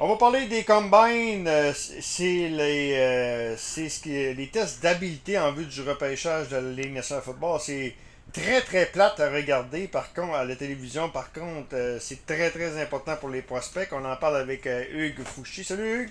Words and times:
On 0.00 0.06
va 0.06 0.14
parler 0.14 0.46
des 0.46 0.62
combines. 0.62 1.48
Euh, 1.48 1.72
c'est 1.74 2.48
les, 2.48 2.94
euh, 2.94 3.56
c'est 3.56 3.88
ce 3.88 4.00
qui, 4.00 4.10
les 4.10 4.46
tests 4.46 4.80
d'habileté 4.80 5.36
en 5.36 5.50
vue 5.50 5.64
du 5.64 5.80
repêchage 5.82 6.48
de 6.50 6.54
la 6.54 6.70
Ligue 6.70 6.92
nationale 6.92 7.24
de 7.24 7.24
football. 7.24 7.58
C'est 7.60 7.94
très 8.32 8.60
très 8.60 8.86
plate 8.86 9.18
à 9.18 9.28
regarder 9.28 9.88
par 9.88 10.14
contre 10.14 10.34
à 10.34 10.44
la 10.44 10.54
télévision. 10.54 11.08
Par 11.08 11.32
contre, 11.32 11.74
euh, 11.74 11.98
c'est 11.98 12.24
très 12.26 12.50
très 12.50 12.80
important 12.80 13.16
pour 13.16 13.28
les 13.28 13.42
prospects. 13.42 13.88
On 13.90 14.04
en 14.04 14.14
parle 14.14 14.36
avec 14.36 14.66
Hugues 14.66 15.24
Fouché. 15.24 15.64
Salut 15.64 16.04
Hugues. 16.04 16.10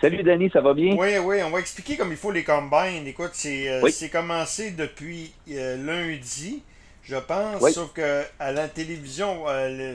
Salut 0.00 0.22
Danny, 0.22 0.48
ça 0.50 0.62
va 0.62 0.72
bien? 0.72 0.96
Oui, 0.96 1.18
oui, 1.18 1.42
on 1.44 1.50
va 1.50 1.60
expliquer 1.60 1.98
comme 1.98 2.12
il 2.12 2.16
faut 2.16 2.32
les 2.32 2.44
combines. 2.44 3.06
Écoute, 3.06 3.32
c'est 3.34 4.10
commencé 4.10 4.70
depuis 4.70 5.34
lundi 5.46 6.62
je 7.02 7.16
pense. 7.16 7.72
Sauf 7.72 7.92
que 7.92 8.22
à 8.38 8.52
la 8.52 8.68
télévision, 8.68 9.44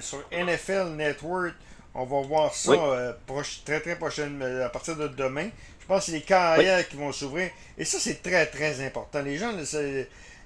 sur 0.02 0.23
NFL 0.31 0.95
Network, 0.95 1.54
on 1.96 2.05
va 2.05 2.21
voir 2.21 2.54
ça 2.54 2.71
euh, 2.73 3.14
très 3.66 3.80
très 3.80 3.95
prochainement, 3.95 4.45
euh, 4.45 4.66
à 4.66 4.70
partir 4.70 4.95
de 4.95 5.08
demain. 5.08 5.48
Je 5.80 5.85
pense 5.88 6.05
que 6.05 6.12
c'est 6.12 6.18
les 6.18 6.21
carrières 6.21 6.88
qui 6.88 6.98
vont 6.98 7.12
s'ouvrir. 7.12 7.49
Et 7.77 7.85
ça, 7.85 7.99
c'est 7.99 8.21
très 8.21 8.45
très 8.48 8.85
important. 8.85 9.21
Les 9.21 9.38
gens, 9.38 9.52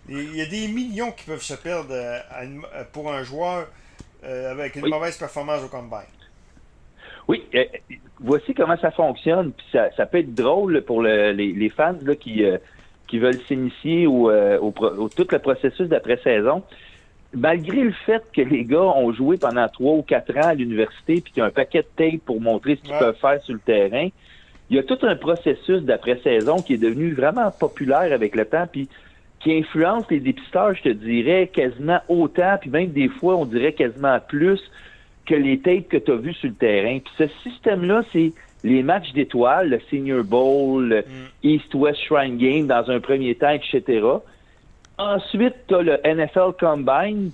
il 0.07 0.35
y 0.35 0.41
a 0.41 0.45
des 0.45 0.67
millions 0.67 1.11
qui 1.11 1.25
peuvent 1.25 1.41
se 1.41 1.53
perdre 1.53 1.95
pour 2.91 3.11
un 3.11 3.23
joueur 3.23 3.67
avec 4.21 4.75
une 4.75 4.89
mauvaise 4.89 5.15
performance 5.15 5.63
au 5.63 5.69
combine. 5.69 5.99
Oui, 7.29 7.47
voici 8.19 8.53
comment 8.53 8.75
ça 8.77 8.91
fonctionne. 8.91 9.53
ça, 9.71 10.05
peut 10.07 10.17
être 10.17 10.35
drôle 10.35 10.81
pour 10.81 11.01
les, 11.03 11.69
fans 11.69 11.95
là, 12.03 12.15
qui, 12.15 12.43
qui 13.09 13.19
veulent 13.19 13.41
s'initier 13.47 14.07
au, 14.07 14.29
euh, 14.29 14.59
au, 14.59 15.09
tout 15.09 15.27
le 15.29 15.39
processus 15.39 15.87
d'après-saison, 15.87 16.63
malgré 17.33 17.81
le 17.81 17.91
fait 18.05 18.23
que 18.33 18.41
les 18.41 18.65
gars 18.65 18.81
ont 18.81 19.13
joué 19.13 19.37
pendant 19.37 19.67
trois 19.67 19.93
ou 19.93 20.01
quatre 20.01 20.35
ans 20.37 20.47
à 20.47 20.53
l'université 20.53 21.21
puis 21.21 21.33
qu'il 21.33 21.37
y 21.37 21.41
a 21.41 21.45
un 21.45 21.51
paquet 21.51 21.83
de 21.83 21.87
tape 21.95 22.21
pour 22.25 22.41
montrer 22.41 22.75
ce 22.75 22.81
qu'ils 22.81 22.97
peuvent 22.97 23.17
faire 23.19 23.41
sur 23.43 23.53
le 23.53 23.59
terrain, 23.59 24.09
il 24.69 24.75
y 24.75 24.79
a 24.79 24.83
tout 24.83 24.97
un 25.03 25.15
processus 25.15 25.81
d'après-saison 25.81 26.57
qui 26.57 26.73
est 26.73 26.77
devenu 26.77 27.13
vraiment 27.13 27.51
populaire 27.51 28.13
avec 28.13 28.35
le 28.35 28.45
temps 28.45 28.65
puis 28.71 28.87
qui 29.39 29.53
influence 29.53 30.03
les 30.09 30.19
dépisteurs, 30.19 30.75
je 30.75 30.83
te 30.83 30.89
dirais, 30.89 31.49
quasiment 31.51 31.99
autant, 32.09 32.57
puis 32.59 32.69
même 32.69 32.89
des 32.89 33.07
fois, 33.07 33.37
on 33.37 33.45
dirait 33.45 33.71
quasiment 33.71 34.19
plus 34.27 34.59
que 35.25 35.35
les 35.35 35.59
tapes 35.59 35.87
que 35.87 35.97
tu 35.97 36.11
as 36.11 36.15
vues 36.15 36.33
sur 36.33 36.49
le 36.49 36.55
terrain. 36.55 36.99
Puis 36.99 37.13
ce 37.17 37.49
système-là, 37.49 38.03
c'est 38.11 38.33
les 38.63 38.83
matchs 38.83 39.13
d'étoiles, 39.13 39.69
le 39.69 39.79
Senior 39.89 40.23
Bowl, 40.23 40.89
le 40.89 40.99
mm. 40.99 41.03
East-West 41.43 41.99
Shrine 42.03 42.37
Game 42.37 42.67
dans 42.67 42.89
un 42.89 42.99
premier 42.99 43.35
temps, 43.35 43.51
etc. 43.51 44.01
Ensuite, 44.99 45.55
tu 45.67 45.75
as 45.75 45.81
le 45.81 45.97
NFL 46.03 46.57
Combine. 46.59 47.31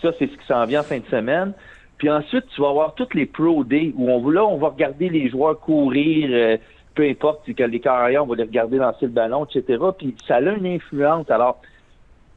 Ça, 0.00 0.12
c'est 0.18 0.26
ce 0.26 0.36
qui 0.36 0.46
s'en 0.46 0.64
vient 0.64 0.80
en 0.80 0.84
fin 0.84 0.98
de 0.98 1.06
semaine. 1.06 1.52
Puis 1.98 2.08
ensuite, 2.10 2.46
tu 2.54 2.60
vas 2.62 2.70
avoir 2.70 2.94
toutes 2.94 3.14
les 3.14 3.26
Pro 3.26 3.64
Day 3.64 3.92
où 3.96 4.10
on, 4.10 4.28
là, 4.30 4.44
on 4.44 4.56
va 4.56 4.68
regarder 4.68 5.10
les 5.10 5.28
joueurs 5.28 5.60
courir, 5.60 6.30
euh, 6.32 6.56
peu 6.94 7.06
importe, 7.08 7.44
si 7.44 7.54
les 7.54 7.80
carrières, 7.80 8.24
on 8.24 8.26
va 8.26 8.36
les 8.36 8.44
regarder 8.44 8.78
lancer 8.78 9.06
le 9.06 9.12
ballon, 9.12 9.44
etc. 9.44 9.78
Puis 9.96 10.16
ça 10.26 10.36
a 10.36 10.40
une 10.40 10.66
influence. 10.66 11.30
Alors, 11.30 11.60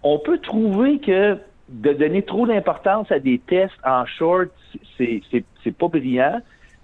on 0.04 0.20
peut 0.20 0.40
trouver 0.40 1.00
que 1.00 1.38
de 1.70 1.94
donner 1.94 2.22
trop 2.22 2.46
d'importance 2.46 3.12
à 3.12 3.20
des 3.20 3.40
tests 3.40 3.74
en 3.84 4.06
short, 4.06 4.50
c'est 4.98 5.78
pas 5.78 5.88
brillant. 5.88 6.42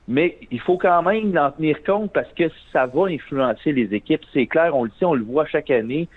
Mais 0.07 0.37
il 0.49 0.59
faut 0.59 0.77
quand 0.77 1.03
même 1.03 1.37
en 1.37 1.51
tenir 1.51 1.83
compte 1.83 2.11
parce 2.13 2.31
que 2.33 2.45
ça 2.73 2.85
va 2.85 3.07
influencer 3.07 3.73
les 3.73 3.93
équipes. 3.93 4.21
C'est 4.33 4.47
clair, 4.47 4.75
on 4.75 4.85
le 4.85 4.91
sait, 4.97 5.05
on 5.05 5.13
le 5.13 5.23
voit 5.23 5.45
chaque 5.45 5.69
année. 5.69 6.07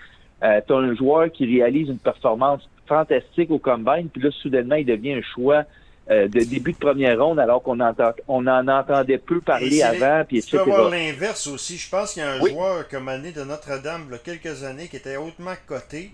Euh, 0.45 0.61
tu 0.65 0.73
as 0.73 0.77
un 0.77 0.95
joueur 0.95 1.31
qui 1.31 1.45
réalise 1.45 1.89
une 1.89 1.97
performance 1.97 2.61
fantastique 2.87 3.49
au 3.49 3.57
combine, 3.57 4.09
puis 4.09 4.21
là, 4.21 4.29
soudainement, 4.41 4.75
il 4.75 4.85
devient 4.85 5.13
un 5.13 5.21
choix 5.33 5.63
euh, 6.11 6.27
de 6.27 6.41
début 6.41 6.73
de 6.73 6.77
première 6.77 7.19
ronde 7.19 7.39
alors 7.39 7.63
qu'on 7.63 7.79
entend, 7.79 8.11
on 8.27 8.45
en 8.45 8.67
entendait 8.67 9.17
peu 9.17 9.41
parler 9.41 9.81
avant. 9.81 10.23
Puis 10.27 10.43
tu 10.43 10.51
peux 10.51 10.61
avoir 10.61 10.89
l'inverse 10.91 11.47
aussi. 11.47 11.77
Je 11.77 11.89
pense 11.89 12.13
qu'il 12.13 12.21
y 12.21 12.25
a 12.25 12.33
un 12.33 12.39
joueur 12.39 12.87
comme 12.87 13.09
année 13.09 13.31
de 13.31 13.43
Notre-Dame, 13.43 14.03
il 14.07 14.11
y 14.11 14.15
a 14.15 14.17
quelques 14.19 14.63
années, 14.63 14.87
qui 14.87 14.97
était 14.97 15.17
hautement 15.17 15.55
coté, 15.65 16.11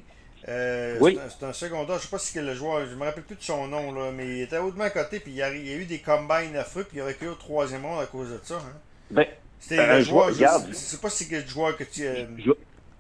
euh, 0.48 0.98
oui. 1.00 1.20
C'est 1.30 1.46
un, 1.46 1.54
secondaire. 1.54 1.98
Je 1.98 2.04
sais 2.04 2.10
pas 2.10 2.18
si 2.18 2.34
c'est 2.34 2.42
le 2.42 2.56
joueur, 2.56 2.86
je 2.90 2.96
me 2.96 3.04
rappelle 3.04 3.24
plus 3.24 3.36
de 3.36 3.44
son 3.44 3.68
nom, 3.68 3.92
là, 3.92 4.12
mais 4.16 4.28
il 4.28 4.42
était 4.42 4.58
hautement 4.58 4.90
coté, 4.90 5.20
puis 5.20 5.34
il 5.34 5.38
y, 5.38 5.42
a, 5.42 5.54
il 5.54 5.68
y 5.68 5.74
a 5.74 5.76
eu 5.76 5.86
des 5.86 6.00
combines 6.00 6.56
affreux, 6.56 6.84
puis 6.84 6.98
il 6.98 7.02
a 7.02 7.06
reculé 7.06 7.30
au 7.30 7.36
troisième 7.36 7.86
rang 7.86 8.00
à 8.00 8.06
cause 8.06 8.30
de 8.30 8.40
ça. 8.44 8.56
Hein. 8.56 8.78
Ben, 9.12 9.26
C'était 9.60 9.80
un 9.80 10.00
joueur, 10.00 10.28
regarde, 10.28 10.66
je 10.70 10.74
sais 10.74 10.98
pas 10.98 11.10
si 11.10 11.26
c'est 11.26 11.42
le 11.42 11.48
joueur 11.48 11.78
que 11.78 11.84
tu. 11.84 12.06
Euh... 12.06 12.26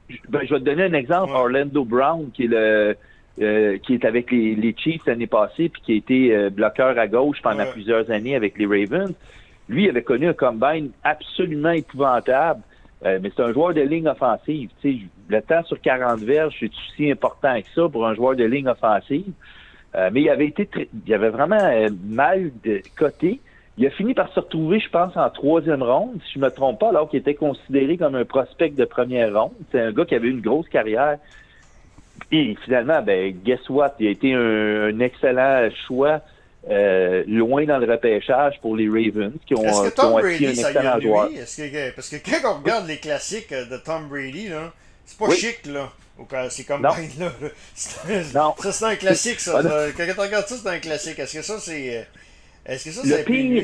Je, 0.09 0.17
ben, 0.29 0.41
je, 0.43 0.53
vais 0.53 0.59
te 0.59 0.65
donner 0.65 0.83
un 0.83 0.93
exemple. 0.93 1.31
Orlando 1.33 1.85
Brown, 1.85 2.29
qui 2.33 2.45
est 2.45 2.47
le. 2.47 2.95
Euh, 3.41 3.77
qui 3.77 3.93
est 3.93 4.03
avec 4.03 4.29
les, 4.29 4.55
les 4.55 4.75
Chiefs 4.77 5.05
l'année 5.05 5.25
passée, 5.25 5.69
puis 5.69 5.81
qui 5.81 5.93
a 5.93 5.95
été 5.95 6.35
euh, 6.35 6.49
bloqueur 6.49 6.99
à 6.99 7.07
gauche 7.07 7.41
pendant 7.41 7.65
plusieurs 7.65 8.11
années 8.11 8.35
avec 8.35 8.57
les 8.57 8.65
Ravens. 8.65 9.13
Lui, 9.69 9.85
il 9.85 9.89
avait 9.89 10.03
connu 10.03 10.27
un 10.27 10.33
combine 10.33 10.91
absolument 11.01 11.71
épouvantable. 11.71 12.61
Euh, 13.03 13.19
mais 13.21 13.31
c'est 13.35 13.41
un 13.41 13.51
joueur 13.51 13.73
de 13.73 13.81
ligne 13.81 14.07
offensive. 14.07 14.69
sais, 14.81 14.97
le 15.27 15.41
temps 15.41 15.63
sur 15.63 15.79
40 15.81 16.19
verges, 16.19 16.55
c'est 16.59 16.69
aussi 16.69 17.11
important 17.11 17.59
que 17.59 17.67
ça 17.73 17.89
pour 17.89 18.05
un 18.05 18.13
joueur 18.13 18.35
de 18.35 18.43
ligne 18.43 18.67
offensive. 18.67 19.31
Euh, 19.95 20.09
mais 20.13 20.21
il 20.21 20.29
avait 20.29 20.47
été 20.47 20.69
il 21.05 21.13
avait 21.13 21.29
vraiment 21.29 21.59
euh, 21.59 21.89
mal 22.05 22.51
de 22.63 22.81
côté. 22.97 23.41
Il 23.81 23.87
a 23.87 23.89
fini 23.89 24.13
par 24.13 24.31
se 24.31 24.39
retrouver, 24.39 24.79
je 24.79 24.89
pense, 24.89 25.17
en 25.17 25.27
troisième 25.31 25.81
ronde, 25.81 26.19
si 26.27 26.33
je 26.35 26.39
me 26.39 26.51
trompe 26.51 26.79
pas, 26.79 26.89
alors 26.89 27.09
qu'il 27.09 27.17
était 27.17 27.33
considéré 27.33 27.97
comme 27.97 28.13
un 28.13 28.25
prospect 28.25 28.69
de 28.69 28.85
première 28.85 29.33
ronde. 29.33 29.53
C'est 29.71 29.81
un 29.81 29.91
gars 29.91 30.05
qui 30.05 30.13
avait 30.13 30.27
une 30.27 30.39
grosse 30.39 30.69
carrière. 30.69 31.17
Et 32.31 32.55
finalement, 32.63 33.01
ben, 33.01 33.35
guess 33.43 33.67
what? 33.69 33.95
Il 33.99 34.05
a 34.05 34.11
été 34.11 34.35
un 34.35 34.99
excellent 34.99 35.67
choix 35.87 36.21
euh, 36.69 37.23
loin 37.25 37.65
dans 37.65 37.79
le 37.79 37.91
repêchage 37.91 38.61
pour 38.61 38.75
les 38.75 38.87
Ravens, 38.87 39.33
qui 39.47 39.55
ont, 39.55 39.63
Est-ce 39.63 39.89
que 39.89 39.95
Tom 39.95 40.11
Brady, 40.11 40.45
un 40.45 40.49
excellent 40.51 40.99
joueur. 40.99 41.29
Que, 41.29 41.95
parce 41.95 42.09
que 42.09 42.17
quand 42.17 42.53
on 42.53 42.59
regarde 42.59 42.85
les 42.87 42.97
classiques 42.97 43.51
de 43.51 43.77
Tom 43.77 44.09
Brady, 44.09 44.49
là, 44.49 44.71
c'est 45.05 45.17
pas 45.17 45.31
chic, 45.31 45.65
là. 45.65 45.89
C'est 46.51 46.65
comme 46.65 46.83
là. 46.83 46.95
Non. 48.35 48.53
Ça, 48.59 48.71
c'est 48.71 48.85
un 48.85 48.95
classique, 48.95 49.39
ça. 49.39 49.59
Quand 49.97 50.05
tu 50.05 50.19
regardes 50.19 50.45
ça, 50.45 50.55
c'est 50.55 50.69
un 50.69 50.77
classique. 50.77 51.17
Est-ce 51.17 51.33
que 51.37 51.41
ça, 51.41 51.57
c'est. 51.57 52.07
Est-ce 52.65 52.85
que 52.85 52.91
ça, 52.91 53.01
c'est 53.03 53.25
pire... 53.25 53.63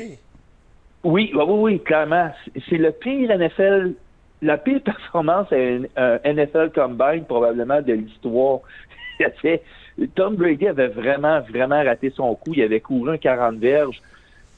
Oui, 1.03 1.31
oui, 1.33 1.43
oui, 1.47 1.79
clairement. 1.79 2.31
C'est 2.69 2.77
le 2.77 2.91
pire 2.91 3.37
NFL. 3.37 3.93
La 4.41 4.57
pire 4.57 4.81
performance 4.85 5.47
à 5.51 5.55
un 5.55 6.33
NFL 6.33 6.71
Combine, 6.73 7.23
probablement, 7.25 7.81
de 7.81 7.93
l'histoire. 7.93 8.59
Tom 10.15 10.35
Brady 10.35 10.67
avait 10.67 10.87
vraiment, 10.87 11.41
vraiment 11.41 11.83
raté 11.83 12.11
son 12.15 12.35
coup. 12.35 12.53
Il 12.53 12.61
avait 12.61 12.79
couru 12.79 13.11
un 13.11 13.17
40 13.17 13.55
verges. 13.57 14.01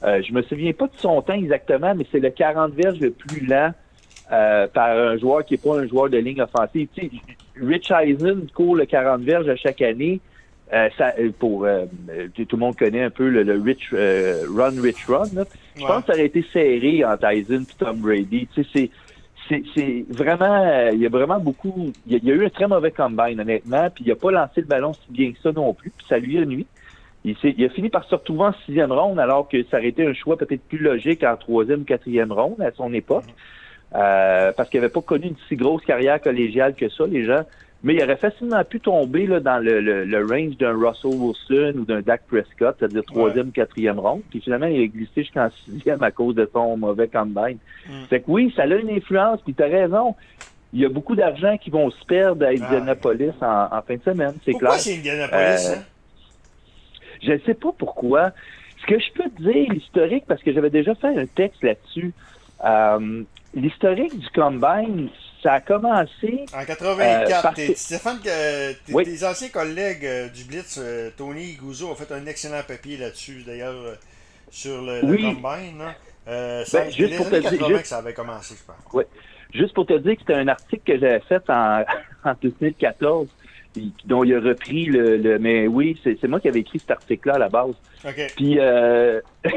Euh, 0.02 0.22
je 0.22 0.32
me 0.32 0.42
souviens 0.42 0.72
pas 0.72 0.86
de 0.86 0.96
son 0.96 1.20
temps 1.22 1.34
exactement, 1.34 1.94
mais 1.94 2.06
c'est 2.10 2.20
le 2.20 2.30
40 2.30 2.72
verges 2.72 3.00
le 3.00 3.10
plus 3.10 3.46
lent 3.46 3.72
euh, 4.32 4.66
par 4.68 4.96
un 4.96 5.16
joueur 5.18 5.44
qui 5.44 5.54
n'est 5.54 5.58
pas 5.58 5.78
un 5.78 5.86
joueur 5.86 6.08
de 6.08 6.18
ligne 6.18 6.42
offensive. 6.42 6.88
Tu 6.94 7.02
sais, 7.02 7.10
Rich 7.60 7.90
Eisen 7.90 8.46
court 8.54 8.76
le 8.76 8.86
40 8.86 9.22
verges 9.22 9.48
à 9.48 9.56
chaque 9.56 9.82
année. 9.82 10.20
Euh, 10.72 10.88
ça, 10.96 11.12
euh, 11.18 11.30
pour 11.36 11.66
tout 12.34 12.46
le 12.52 12.58
monde 12.58 12.76
connaît 12.76 13.02
un 13.02 13.10
peu 13.10 13.28
le, 13.28 13.60
Rich 13.60 13.92
Run 13.92 14.80
Rich 14.80 15.06
Run. 15.06 15.44
Je 15.76 15.84
pense 15.84 16.04
que 16.04 16.06
ça 16.06 16.12
aurait 16.12 16.26
été 16.26 16.44
serré 16.52 17.04
entre 17.04 17.24
Eisen 17.26 17.62
et 17.62 17.74
Tom 17.78 17.96
Brady. 17.98 18.48
Tu 18.54 18.62
sais, 18.64 18.70
c'est 18.72 18.90
c'est 19.74 20.04
vraiment, 20.08 20.64
euh, 20.64 20.90
il 20.92 21.00
y 21.00 21.06
a 21.06 21.08
vraiment 21.08 21.38
beaucoup, 21.38 21.92
il 22.06 22.24
y, 22.24 22.30
a, 22.30 22.34
eu 22.34 22.44
un 22.44 22.50
très 22.50 22.66
mauvais 22.66 22.90
combine, 22.90 23.40
honnêtement, 23.40 23.88
puis 23.90 24.04
il 24.04 24.08
n'a 24.08 24.14
pas 24.14 24.30
lancé 24.30 24.60
le 24.60 24.66
ballon 24.66 24.92
si 24.92 25.10
bien 25.10 25.32
que 25.32 25.38
ça 25.40 25.52
non 25.52 25.74
plus, 25.74 25.90
puis 25.90 26.06
ça 26.08 26.18
lui 26.18 26.38
a 26.38 26.44
nuit. 26.44 26.66
Il, 27.24 27.36
il, 27.42 27.64
a 27.64 27.68
fini 27.68 27.90
par 27.90 28.04
se 28.04 28.14
retrouver 28.14 28.44
en 28.44 28.54
sixième 28.64 28.92
ronde, 28.92 29.18
alors 29.18 29.48
que 29.48 29.62
ça 29.64 29.78
aurait 29.78 29.88
été 29.88 30.06
un 30.06 30.14
choix 30.14 30.36
peut-être 30.36 30.62
plus 30.62 30.78
logique 30.78 31.22
en 31.22 31.36
troisième 31.36 31.84
quatrième 31.84 32.32
ronde 32.32 32.60
à 32.60 32.70
son 32.72 32.92
époque, 32.94 33.26
euh, 33.94 34.52
parce 34.56 34.70
qu'il 34.70 34.80
n'avait 34.80 34.92
pas 34.92 35.02
connu 35.02 35.26
une 35.26 35.36
si 35.48 35.56
grosse 35.56 35.84
carrière 35.84 36.20
collégiale 36.20 36.74
que 36.74 36.88
ça, 36.88 37.06
les 37.06 37.24
gens. 37.24 37.42
Mais 37.82 37.94
il 37.94 38.02
aurait 38.02 38.16
facilement 38.16 38.62
pu 38.62 38.78
tomber 38.78 39.26
là, 39.26 39.40
dans 39.40 39.58
le, 39.58 39.80
le, 39.80 40.26
range 40.26 40.56
d'un 40.58 40.72
Russell 40.72 41.12
Wilson 41.14 41.78
ou 41.78 41.84
d'un 41.86 42.02
Dak 42.02 42.22
Prescott, 42.28 42.76
c'est-à-dire 42.78 43.02
troisième, 43.04 43.52
quatrième 43.52 43.98
ronde. 43.98 44.20
Puis 44.28 44.40
finalement, 44.40 44.66
il 44.66 44.82
a 44.82 44.86
glissé 44.86 45.22
jusqu'en 45.22 45.48
sixième 45.64 46.02
à 46.02 46.10
cause 46.10 46.34
de 46.34 46.48
son 46.52 46.76
mauvais 46.76 47.08
combine. 47.08 47.56
Mm. 47.88 48.04
Fait 48.10 48.20
que 48.20 48.24
oui, 48.28 48.52
ça 48.54 48.62
a 48.62 48.66
une 48.66 48.90
influence, 48.90 49.40
puis 49.42 49.54
tu 49.54 49.62
as 49.62 49.68
raison. 49.68 50.14
Il 50.72 50.80
y 50.80 50.84
a 50.84 50.88
beaucoup 50.88 51.16
d'argent 51.16 51.56
qui 51.56 51.70
vont 51.70 51.90
se 51.90 52.04
perdre 52.04 52.44
à 52.44 52.50
Indianapolis 52.50 53.32
en, 53.40 53.82
fin 53.82 53.96
de 53.96 54.02
semaine, 54.02 54.34
c'est 54.44 54.52
clair. 54.52 54.60
Pourquoi 54.60 54.78
c'est 54.78 54.98
Indianapolis, 54.98 55.66
euh, 55.68 55.74
hein? 55.74 55.82
Je 57.22 57.32
ne 57.32 57.38
sais 57.38 57.54
pas 57.54 57.72
pourquoi. 57.76 58.30
Ce 58.80 58.86
que 58.86 58.98
je 58.98 59.12
peux 59.12 59.28
te 59.30 59.42
dire, 59.42 59.72
l'historique, 59.72 60.24
parce 60.26 60.42
que 60.42 60.52
j'avais 60.52 60.70
déjà 60.70 60.94
fait 60.94 61.18
un 61.18 61.26
texte 61.26 61.62
là-dessus, 61.62 62.12
euh, 62.64 63.22
l'historique 63.54 64.18
du 64.18 64.28
combine, 64.30 65.08
ça 65.42 65.54
a 65.54 65.60
commencé. 65.60 66.44
En 66.54 66.64
84. 66.64 67.54
Euh, 67.58 67.72
Stéphane, 67.74 68.20
tes 68.20 69.24
anciens 69.24 69.48
collègues 69.48 70.04
euh, 70.04 70.28
du 70.28 70.44
Blitz, 70.44 70.78
euh, 70.78 71.10
Tony 71.16 71.54
Gouzeau, 71.54 71.88
ont 71.88 71.94
fait 71.94 72.12
un 72.12 72.26
excellent 72.26 72.62
papier 72.66 72.96
là-dessus, 72.96 73.42
d'ailleurs, 73.46 73.96
sur 74.50 74.82
le, 74.82 75.00
Combine. 75.00 75.94
Ben, 76.26 76.64
juste 76.90 77.16
pour 77.16 77.30
te 77.30 77.36
dire, 77.36 77.82
que 77.82 77.88
ça 77.88 77.98
avait 77.98 78.14
commencé, 78.14 78.54
je 78.56 78.64
pense. 78.64 78.92
Oui. 78.92 79.04
Juste 79.52 79.74
pour 79.74 79.86
te 79.86 79.98
dire 79.98 80.14
que 80.14 80.20
c'était 80.20 80.34
un 80.34 80.48
article 80.48 80.82
que 80.84 80.98
j'avais 80.98 81.20
fait 81.20 81.42
en, 81.48 81.84
en 82.24 82.34
2014. 82.40 83.28
dont 84.04 84.24
il 84.24 84.34
a 84.34 84.40
repris 84.40 84.86
le. 84.86 85.38
mais 85.38 85.66
oui, 85.66 86.00
c'est 86.04 86.22
moi 86.28 86.38
qui 86.40 86.48
avais 86.48 86.60
écrit 86.60 86.78
cet 86.78 86.92
article-là 86.92 87.34
à 87.34 87.38
la 87.38 87.48
base. 87.48 87.74
Puis, 88.36 88.58
euh, 88.58 89.20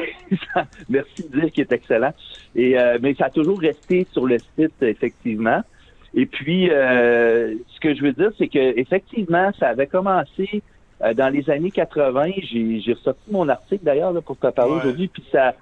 merci 0.89 1.29
de 1.29 1.39
dire 1.39 1.51
qu'il 1.51 1.61
est 1.61 1.71
excellent. 1.71 2.13
Et, 2.55 2.77
euh, 2.77 2.97
mais 3.01 3.13
ça 3.15 3.25
a 3.25 3.29
toujours 3.29 3.59
resté 3.59 4.05
sur 4.11 4.25
le 4.25 4.37
site, 4.39 4.81
effectivement. 4.81 5.61
Et 6.15 6.25
puis, 6.25 6.69
euh, 6.69 7.55
ce 7.73 7.79
que 7.79 7.95
je 7.95 8.03
veux 8.03 8.13
dire, 8.13 8.31
c'est 8.37 8.47
que 8.47 8.79
effectivement, 8.79 9.51
ça 9.59 9.69
avait 9.69 9.87
commencé 9.87 10.61
dans 11.15 11.27
les 11.27 11.49
années 11.49 11.71
80. 11.71 12.31
J'ai 12.43 12.93
ressorti 12.93 13.29
mon 13.29 13.49
article 13.49 13.83
d'ailleurs 13.83 14.13
pour 14.23 14.37
te 14.37 14.47
parler 14.47 14.75
aujourd'hui. 14.75 15.09
Puis 15.09 15.23
ça, 15.31 15.53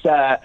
ça, 0.00 0.38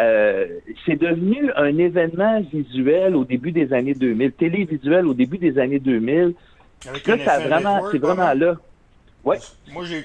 c'est 0.85 0.95
devenu 0.95 1.51
un 1.55 1.77
événement 1.77 2.41
visuel 2.51 3.15
au 3.15 3.23
début 3.23 3.51
des 3.51 3.71
années 3.71 3.93
2000, 3.93 4.31
télévisuel 4.31 5.05
au 5.05 5.13
début 5.13 5.37
des 5.37 5.59
années 5.59 5.79
2000. 5.79 6.33
Avec 6.87 7.05
ça, 7.23 7.39
vraiment, 7.39 7.81
c'est 7.91 7.99
vraiment 7.99 8.33
là. 8.33 8.55
Ouais. 9.23 9.37
Moi, 9.71 9.85
j'ai 9.85 10.01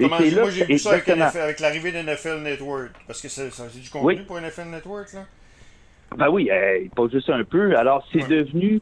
vu 0.64 0.78
ça 0.78 0.90
avec, 0.90 1.60
l'arrivée 1.60 1.92
de 1.92 1.98
NFL 1.98 2.42
Network. 2.42 2.90
Parce 3.06 3.22
que 3.22 3.28
c'est 3.28 3.48
du 3.80 3.88
contenu 3.90 4.22
pour 4.24 4.40
NFL 4.40 4.68
Network, 4.70 5.12
là? 5.14 5.24
Ben 6.16 6.28
oui, 6.28 6.48
euh, 6.50 6.86
pas 6.94 7.08
juste 7.08 7.30
un 7.30 7.42
peu. 7.42 7.76
Alors, 7.76 8.06
c'est 8.12 8.26
devenu, 8.28 8.80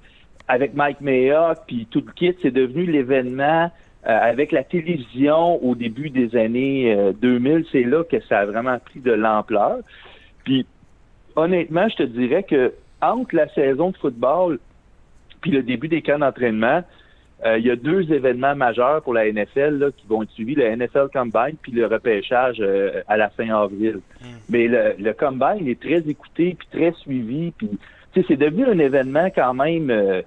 avec 0.49 0.75
Mike 0.75 1.01
Mayock 1.01 1.59
puis 1.67 1.87
tout 1.91 2.03
le 2.07 2.13
kit, 2.13 2.37
c'est 2.43 2.51
devenu 2.51 2.85
l'événement 2.87 3.71
euh, 4.07 4.19
avec 4.21 4.53
la 4.53 4.65
télévision 4.65 5.63
au 5.65 5.75
début 5.75 6.11
des 6.11 6.37
années 6.37 7.13
2000. 7.21 7.53
Euh, 7.53 7.63
c'est 7.73 7.85
là 7.85 8.05
que 8.05 8.21
ça 8.29 8.41
a 8.41 8.47
vraiment 8.47 8.79
pris 8.79 9.01
de 9.01 9.13
l'ampleur. 9.13 9.79
Puis, 10.45 10.67
honnêtement, 11.37 11.89
je 11.89 11.97
te 11.97 12.03
dirais 12.03 12.43
que 12.43 12.73
entre 13.01 13.35
la 13.35 13.49
saison 13.49 13.91
de 13.91 13.97
football 13.97 14.59
puis 15.41 15.51
le 15.51 15.63
début 15.63 15.89
des 15.89 16.01
camps 16.01 16.19
d'entraînement, 16.19 16.83
euh, 17.45 17.59
il 17.59 17.67
y 17.67 17.71
a 17.71 17.77
deux 17.77 18.11
événements 18.11 18.55
majeurs 18.55 19.03
pour 19.03 19.13
la 19.13 19.31
NFL 19.31 19.93
qui 19.97 20.07
vont 20.07 20.23
être 20.23 20.31
suivis, 20.31 20.55
le 20.55 20.75
NFL 20.77 21.09
Combine 21.13 21.57
puis 21.61 21.73
le 21.73 21.87
repêchage 21.87 22.57
euh, 22.61 23.03
à 23.07 23.17
la 23.17 23.29
fin 23.29 23.49
avril. 23.51 24.01
Hmm. 24.23 24.27
Mais 24.49 24.69
le, 24.69 25.13
Combine 25.13 25.69
est 25.69 25.81
très 25.81 26.09
écouté 26.09 26.57
puis 26.59 26.69
très 26.73 26.93
suivi. 26.93 27.51
Puis, 27.51 27.71
c'est 28.15 28.37
devenu 28.37 28.65
un 28.65 28.79
événement 28.79 29.29
quand 29.35 29.53
même, 29.55 29.91
euh, 29.91 30.23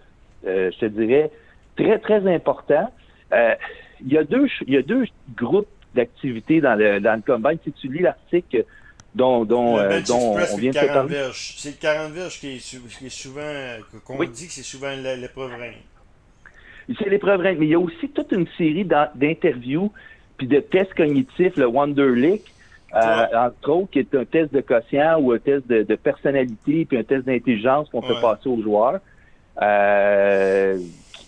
je 0.47 0.77
te 0.79 0.85
dirais, 0.85 1.29
très, 1.75 1.99
très 1.99 2.33
important. 2.33 2.91
il, 3.31 4.13
y 4.13 4.17
a 4.17 4.23
deux, 4.23 4.47
il 4.65 4.73
y 4.73 4.77
a 4.77 4.81
deux 4.81 5.05
groupes 5.35 5.67
d'activités 5.93 6.61
dans 6.61 6.75
le, 6.75 6.99
dans 6.99 7.15
le 7.15 7.21
Combine. 7.21 7.59
Si 7.63 7.71
tu 7.73 7.87
lis 7.87 8.01
l'article 8.01 8.65
dont, 9.15 9.45
dont, 9.45 9.77
dont 10.07 10.37
on 10.53 10.57
vient 10.57 10.71
de 10.71 10.87
parler. 10.87 11.17
C'est 11.33 11.71
le 11.71 11.81
40 11.81 12.11
verges 12.11 12.39
qui 12.39 12.55
est, 12.55 13.09
souvent, 13.09 13.41
qu'on 14.05 14.23
dit 14.23 14.47
que 14.47 14.53
c'est 14.53 14.63
souvent 14.63 14.93
l'épreuve 14.95 15.51
reine. 15.57 15.73
C'est 16.97 17.09
l'épreuve 17.09 17.41
mais 17.41 17.55
il 17.59 17.69
y 17.69 17.73
a 17.73 17.79
aussi 17.79 18.09
toute 18.09 18.31
une 18.31 18.47
série 18.57 18.85
d'interviews 18.85 19.91
puis 20.37 20.47
de 20.47 20.59
tests 20.59 20.93
cognitifs, 20.93 21.57
le 21.57 21.65
Wonderlic, 21.65 22.43
euh, 22.93 23.25
entre 23.33 23.69
autres, 23.71 23.89
qui 23.91 23.99
est 23.99 24.15
un 24.15 24.23
test 24.23 24.53
de 24.53 24.61
quotient 24.61 25.19
ou 25.19 25.31
un 25.31 25.39
test 25.39 25.67
de, 25.67 25.95
personnalité 25.95 26.85
puis 26.85 26.97
un 26.97 27.03
test 27.03 27.25
d'intelligence 27.25 27.89
qu'on 27.89 28.01
fait 28.01 28.21
passer 28.21 28.47
aux 28.47 28.61
joueurs. 28.61 28.99
Euh, 29.61 30.77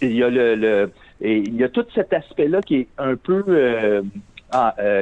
il 0.01 0.15
y 0.15 0.23
a 0.23 0.29
le, 0.29 0.91
il 1.21 1.55
y 1.55 1.63
a 1.63 1.69
tout 1.69 1.85
cet 1.93 2.13
aspect-là 2.13 2.61
qui 2.61 2.75
est 2.75 2.87
un 2.97 3.15
peu 3.15 3.43
euh, 3.47 4.01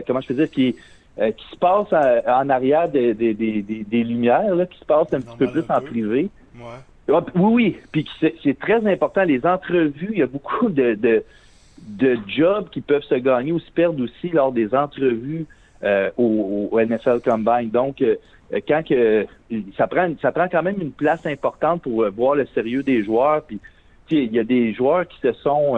comment 0.06 0.22
je 0.22 0.28
peux 0.28 0.34
dire 0.34 0.50
qui 0.50 0.76
qui 1.36 1.46
se 1.52 1.58
passe 1.58 1.92
en, 1.94 2.50
arrière 2.50 2.90
des, 2.90 3.16
des, 3.16 3.34
des, 3.34 4.04
lumières, 4.04 4.54
là, 4.54 4.68
qui 4.68 4.78
se 4.78 4.86
passe 4.86 5.12
un 5.14 5.22
petit 5.22 5.36
peu 5.36 5.48
plus 5.48 5.64
en 5.68 5.82
privé. 5.82 6.30
Ouais. 6.56 6.64
Oui, 7.08 7.22
oui. 7.36 7.78
Puis 7.92 8.08
c'est 8.22 8.60
très 8.60 8.86
important. 8.86 9.24
Les 9.24 9.46
entrevues, 9.46 10.10
il 10.12 10.20
y 10.20 10.22
a 10.22 10.28
beaucoup 10.28 10.70
de, 10.70 10.94
de, 10.96 11.24
de, 11.80 12.18
jobs 12.28 12.70
qui 12.70 12.82
peuvent 12.82 13.04
se 13.04 13.16
gagner 13.16 13.52
ou 13.52 13.60
se 13.60 13.72
perdre 13.72 14.04
aussi 14.04 14.30
lors 14.30 14.52
des 14.52 14.74
entrevues 14.76 15.46
euh, 15.84 16.10
au, 16.18 16.80
NFL 16.80 17.22
Combine. 17.24 17.70
Donc, 17.70 18.02
euh, 18.02 18.16
quand 18.68 18.86
que 18.88 19.26
ça 19.78 19.88
prend 19.88 20.14
ça 20.22 20.32
prend 20.32 20.48
quand 20.48 20.64
même 20.64 20.82
une 20.82 20.92
place 20.92 21.26
importante 21.26 21.82
pour 21.82 22.04
euh, 22.04 22.10
voir 22.10 22.36
le 22.36 22.46
sérieux 22.48 22.84
des 22.84 23.04
joueurs. 23.04 23.44
Puis 23.44 23.60
il 24.10 24.34
y 24.34 24.40
a 24.40 24.44
des 24.44 24.74
joueurs 24.74 25.08
qui 25.08 25.20
se 25.20 25.34
sont 25.34 25.76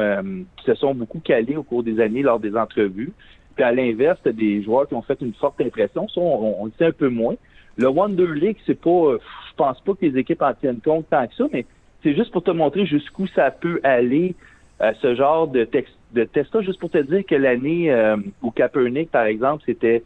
qui 0.58 0.66
se 0.66 0.76
sont 0.76 0.94
beaucoup 0.94 1.20
calés 1.20 1.56
au 1.56 1.64
cours 1.64 1.84
des 1.84 2.00
années 2.00 2.22
lors 2.22 2.40
des 2.40 2.56
entrevues. 2.56 3.12
Puis 3.56 3.64
à 3.64 3.72
l'inverse, 3.72 4.22
des 4.24 4.62
joueurs 4.62 4.88
qui 4.88 4.94
ont 4.94 5.02
fait 5.02 5.20
une 5.22 5.34
forte 5.34 5.60
impression. 5.62 6.08
Ça, 6.08 6.22
on, 6.22 6.66
le 6.66 6.72
sait 6.78 6.86
un 6.86 6.92
peu 6.92 7.10
moins. 7.10 7.36
Le 7.76 7.88
Wonder 7.88 8.28
League, 8.36 8.58
c'est 8.68 8.80
pas 8.80 9.18
pense 9.60 9.80
pas 9.82 9.94
que 9.94 10.06
les 10.06 10.18
équipes 10.18 10.42
en 10.42 10.54
tiennent 10.54 10.80
compte 10.80 11.10
tant 11.10 11.28
que 11.28 11.36
ça, 11.36 11.44
mais 11.52 11.66
c'est 12.02 12.16
juste 12.16 12.32
pour 12.32 12.44
te 12.44 12.52
montrer 12.52 12.86
jusqu'où 12.86 13.28
ça 13.28 13.52
peut 13.52 13.82
aller, 13.84 14.36
euh, 14.82 14.94
ce 15.02 15.16
genre 15.16 15.50
de, 15.50 15.66
texte, 15.66 15.94
de 16.14 16.24
test-là, 16.24 16.62
juste 16.62 16.80
pour 16.80 16.90
te 16.90 16.98
dire 16.98 17.26
que 17.26 17.36
l'année 17.36 17.92
euh, 17.92 18.16
où 18.42 18.52
Kaepernick, 18.52 19.12
par 19.12 19.26
exemple, 19.26 19.64
c'était 19.66 20.02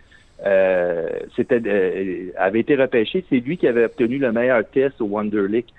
euh, 0.46 1.10
c'était 1.36 2.34
avait 2.38 2.60
été 2.60 2.76
repêché, 2.76 3.24
c'est 3.30 3.40
lui 3.40 3.58
qui 3.58 3.68
avait 3.68 3.86
obtenu 3.86 4.18
le 4.18 4.32
meilleur 4.32 4.68
test 4.70 5.00
au 5.02 5.06
Wonder 5.06 5.48
League. 5.48 5.70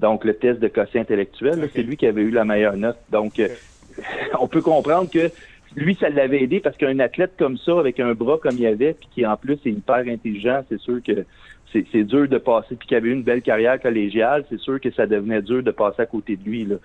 Donc, 0.00 0.24
le 0.24 0.34
test 0.34 0.60
de 0.60 0.68
quotient 0.68 1.02
intellectuel, 1.02 1.68
c'est 1.72 1.82
lui 1.82 1.96
qui 1.96 2.06
avait 2.06 2.22
eu 2.22 2.30
la 2.30 2.44
meilleure 2.44 2.76
note. 2.76 2.98
Donc, 3.10 3.40
on 4.40 4.48
peut 4.48 4.62
comprendre 4.62 5.10
que 5.10 5.30
lui, 5.76 5.96
ça 5.96 6.08
l'avait 6.08 6.42
aidé 6.42 6.60
parce 6.60 6.76
qu'un 6.76 6.98
athlète 6.98 7.32
comme 7.38 7.58
ça, 7.58 7.78
avec 7.78 8.00
un 8.00 8.14
bras 8.14 8.38
comme 8.38 8.56
il 8.56 8.66
avait, 8.66 8.94
puis 8.94 9.08
qui 9.12 9.26
en 9.26 9.36
plus 9.36 9.58
est 9.64 9.70
hyper 9.70 10.04
intelligent, 10.06 10.62
c'est 10.68 10.80
sûr 10.80 11.00
que 11.02 11.24
c'est 11.72 12.04
dur 12.04 12.28
de 12.28 12.38
passer, 12.38 12.76
puis 12.76 12.86
qu'il 12.86 12.96
avait 12.96 13.08
eu 13.08 13.12
une 13.12 13.24
belle 13.24 13.42
carrière 13.42 13.80
collégiale, 13.80 14.44
c'est 14.48 14.60
sûr 14.60 14.80
que 14.80 14.92
ça 14.92 15.06
devenait 15.06 15.42
dur 15.42 15.62
de 15.62 15.72
passer 15.72 16.02
à 16.02 16.06
côté 16.06 16.36
de 16.36 16.44
lui. 16.44 16.64
Là. 16.64 16.76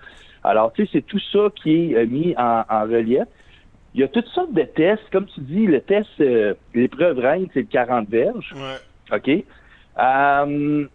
Alors, 0.42 0.72
tu 0.72 0.84
sais, 0.84 0.90
c'est 0.94 1.06
tout 1.06 1.20
ça 1.32 1.48
qui 1.62 1.92
est 1.92 1.96
euh, 1.96 2.06
mis 2.06 2.34
en, 2.36 2.64
relief. 2.82 3.24
Il 3.94 4.00
y 4.00 4.04
a 4.04 4.08
toutes 4.08 4.28
sortes 4.28 4.52
de 4.52 4.62
tests. 4.62 5.02
Comme 5.12 5.26
tu 5.26 5.40
dis, 5.40 5.66
le 5.66 5.80
test, 5.80 6.08
euh, 6.20 6.54
l'épreuve 6.74 7.18
reine, 7.18 7.48
c'est 7.52 7.60
le 7.60 7.66
40 7.66 8.08
verges. 8.08 8.54
Ouais. 8.54 9.16
OK? 9.16 9.44
Euh, 9.98 10.86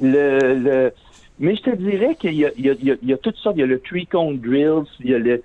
le, 0.00 0.54
le, 0.54 0.92
mais 1.38 1.56
je 1.56 1.62
te 1.62 1.70
dirais 1.70 2.14
qu'il 2.14 2.34
y 2.34 2.44
a, 2.44 2.50
il 2.56 2.66
y, 2.66 2.70
a, 2.70 2.74
il 2.80 3.08
y 3.08 3.12
a 3.12 3.16
toutes 3.16 3.36
sortes. 3.36 3.56
Il 3.56 3.60
y 3.60 3.64
a 3.64 3.66
le 3.66 3.80
three 3.80 4.06
cone 4.06 4.38
drills, 4.38 4.86
il 5.00 5.10
y 5.10 5.14
a 5.14 5.18
le, 5.18 5.42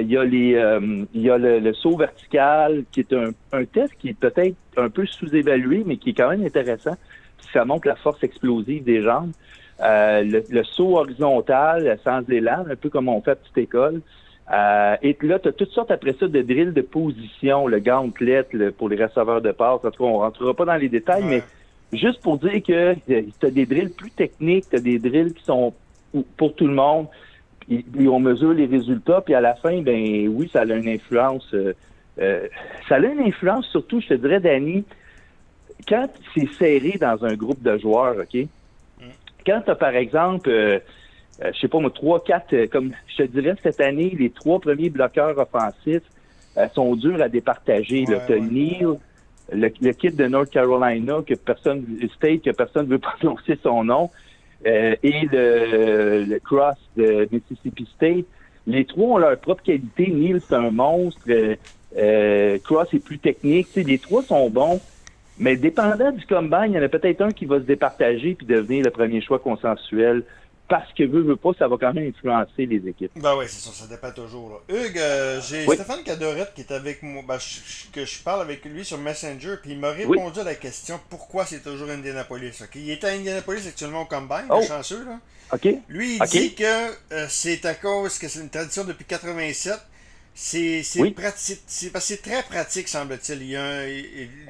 il 0.00 0.10
y 0.10 0.16
a 0.16 0.24
les, 0.24 1.06
il 1.12 1.20
y 1.20 1.28
a 1.28 1.36
le, 1.36 1.74
saut 1.74 1.96
vertical, 1.96 2.84
qui 2.92 3.00
est 3.00 3.12
un, 3.12 3.30
un 3.52 3.64
test 3.64 3.92
qui 3.98 4.10
est 4.10 4.18
peut-être 4.18 4.56
un 4.76 4.88
peu 4.88 5.04
sous-évalué, 5.04 5.82
mais 5.84 5.96
qui 5.96 6.10
est 6.10 6.14
quand 6.14 6.30
même 6.30 6.44
intéressant 6.46 6.96
ça 7.52 7.64
montre 7.64 7.88
la 7.88 7.96
force 7.96 8.22
explosive 8.22 8.84
des 8.84 9.02
jambes. 9.02 9.32
Euh, 9.80 10.42
le, 10.48 10.64
saut 10.64 10.98
horizontal 10.98 11.98
sans 12.02 12.22
élan, 12.30 12.64
un 12.70 12.76
peu 12.76 12.88
comme 12.88 13.08
on 13.08 13.20
fait 13.20 13.32
à 13.32 13.36
petite 13.36 13.58
école. 13.58 14.00
Euh, 14.52 14.96
et 15.02 15.16
là, 15.22 15.38
tu 15.38 15.48
as 15.48 15.52
toutes 15.52 15.72
sortes 15.72 15.90
après 15.90 16.14
ça 16.18 16.28
de 16.28 16.42
drills 16.42 16.72
de 16.72 16.82
position, 16.82 17.66
le 17.66 17.80
gauntlet 17.80 18.44
pour 18.78 18.88
les 18.88 19.04
receveurs 19.04 19.40
de 19.40 19.50
passe. 19.50 19.84
En 19.84 19.90
tout 19.90 20.04
cas, 20.04 20.10
on 20.10 20.18
rentrera 20.18 20.54
pas 20.54 20.64
dans 20.64 20.76
les 20.76 20.88
détails, 20.88 21.24
mais 21.24 21.42
juste 21.92 22.20
pour 22.20 22.38
dire 22.38 22.62
que 22.62 22.72
euh, 22.72 22.94
tu 23.40 23.46
as 23.46 23.50
des 23.50 23.66
drills 23.66 23.90
plus 23.90 24.10
techniques, 24.10 24.66
tu 24.70 24.76
as 24.76 24.80
des 24.80 24.98
drills 24.98 25.34
qui 25.34 25.44
sont 25.44 25.74
pour 26.36 26.54
tout 26.54 26.66
le 26.66 26.74
monde. 26.74 27.08
Puis, 27.68 27.84
on 28.08 28.20
mesure 28.20 28.52
les 28.52 28.66
résultats, 28.66 29.20
puis 29.20 29.34
à 29.34 29.40
la 29.40 29.54
fin, 29.54 29.82
ben 29.82 30.28
oui, 30.28 30.48
ça 30.52 30.60
a 30.60 30.64
une 30.64 30.88
influence. 30.88 31.52
ça 32.16 32.94
a 32.94 32.98
une 32.98 33.20
influence 33.20 33.66
surtout, 33.66 34.00
je 34.00 34.08
te 34.10 34.14
dirais, 34.14 34.38
Danny, 34.38 34.84
quand 35.88 36.08
c'est 36.32 36.48
serré 36.52 36.96
dans 37.00 37.24
un 37.24 37.34
groupe 37.34 37.60
de 37.62 37.76
joueurs, 37.78 38.14
OK? 38.18 38.34
Mm. 39.00 39.04
Quand 39.44 39.62
tu 39.64 39.70
as, 39.72 39.74
par 39.74 39.96
exemple, 39.96 40.80
euh, 41.42 41.46
euh, 41.46 41.52
je 41.54 41.60
sais 41.60 41.68
pas 41.68 41.78
moi, 41.80 41.90
trois, 41.90 42.22
quatre, 42.22 42.52
euh, 42.54 42.66
comme 42.66 42.92
je 43.08 43.22
te 43.22 43.22
dirais 43.24 43.54
cette 43.62 43.80
année, 43.80 44.14
les 44.18 44.30
trois 44.30 44.60
premiers 44.60 44.90
bloqueurs 44.90 45.38
offensifs 45.38 46.02
sont 46.74 46.96
durs 46.96 47.20
à 47.20 47.28
départager. 47.28 48.06
Ouais, 48.08 48.18
tu 48.26 48.40
Neil, 48.40 48.86
le, 49.52 49.92
kit 49.92 50.10
de 50.10 50.26
North 50.26 50.48
Carolina, 50.48 51.18
que 51.26 51.34
personne, 51.34 51.84
State, 52.16 52.42
que 52.42 52.50
personne 52.50 52.86
ne 52.86 52.92
veut 52.92 52.98
prononcer 53.20 53.58
son 53.62 53.84
nom, 53.84 54.10
et 54.64 55.28
le, 55.30 56.38
Cross 56.38 56.78
de 56.96 57.28
Mississippi 57.30 57.86
State. 57.94 58.24
Les 58.66 58.86
trois 58.86 59.16
ont 59.16 59.18
leur 59.18 59.38
propre 59.38 59.62
qualité. 59.62 60.08
Neil, 60.08 60.40
c'est 60.40 60.54
un 60.54 60.70
monstre. 60.70 61.20
Cross 62.64 62.94
est 62.94 63.04
plus 63.04 63.18
technique. 63.18 63.68
les 63.76 63.98
trois 63.98 64.22
sont 64.22 64.48
bons. 64.48 64.80
Mais 65.38 65.56
dépendant 65.56 66.10
du 66.10 66.24
combine, 66.24 66.68
il 66.68 66.72
y 66.72 66.78
en 66.78 66.82
a 66.82 66.88
peut-être 66.88 67.20
un 67.20 67.30
qui 67.30 67.44
va 67.44 67.58
se 67.58 67.64
départager 67.64 68.34
puis 68.34 68.46
devenir 68.46 68.84
le 68.84 68.90
premier 68.90 69.20
choix 69.20 69.38
consensuel. 69.38 70.22
Parce 70.68 70.92
que 70.94 71.04
veut, 71.04 71.22
veut 71.22 71.36
pas, 71.36 71.50
ça 71.58 71.68
va 71.68 71.76
quand 71.78 71.92
même 71.92 72.08
influencer 72.08 72.66
les 72.66 72.88
équipes. 72.88 73.12
Ben 73.16 73.36
oui, 73.36 73.44
c'est 73.48 73.60
ça, 73.60 73.70
ça 73.72 73.86
dépend 73.86 74.10
toujours. 74.10 74.50
Là. 74.68 74.76
Hugues, 74.76 74.98
euh, 74.98 75.40
j'ai 75.40 75.64
Stéphane 75.64 76.02
Cadorette 76.02 76.54
qui 76.54 76.62
est 76.62 76.72
avec 76.72 77.02
moi, 77.02 77.22
ben, 77.26 77.38
que 77.92 78.04
je 78.04 78.22
parle 78.22 78.40
avec 78.40 78.64
lui 78.64 78.84
sur 78.84 78.98
Messenger, 78.98 79.56
puis 79.62 79.72
il 79.72 79.78
m'a 79.78 79.90
répondu 79.90 80.40
à 80.40 80.44
la 80.44 80.54
question 80.54 80.98
pourquoi 81.08 81.46
c'est 81.46 81.62
toujours 81.62 81.88
Indianapolis. 81.88 82.62
Il 82.74 82.90
est 82.90 83.04
à 83.04 83.08
Indianapolis 83.08 83.66
actuellement 83.66 84.02
au 84.02 84.06
Combine, 84.06 84.46
oh. 84.50 84.60
chanceux. 84.66 85.04
Là. 85.04 85.20
Lui, 85.88 86.16
il 86.16 86.22
dit 86.26 86.54
que 86.54 86.64
euh, 86.64 87.26
c'est 87.28 87.64
à 87.64 87.74
cause 87.74 88.18
que 88.18 88.26
c'est 88.26 88.40
une 88.40 88.50
tradition 88.50 88.84
depuis 88.84 89.04
87 89.04 89.78
c'est 90.36 91.12
pratique, 91.16 91.62
c'est 91.66 92.22
très 92.22 92.42
pratique, 92.42 92.88
semble-t-il. 92.88 93.38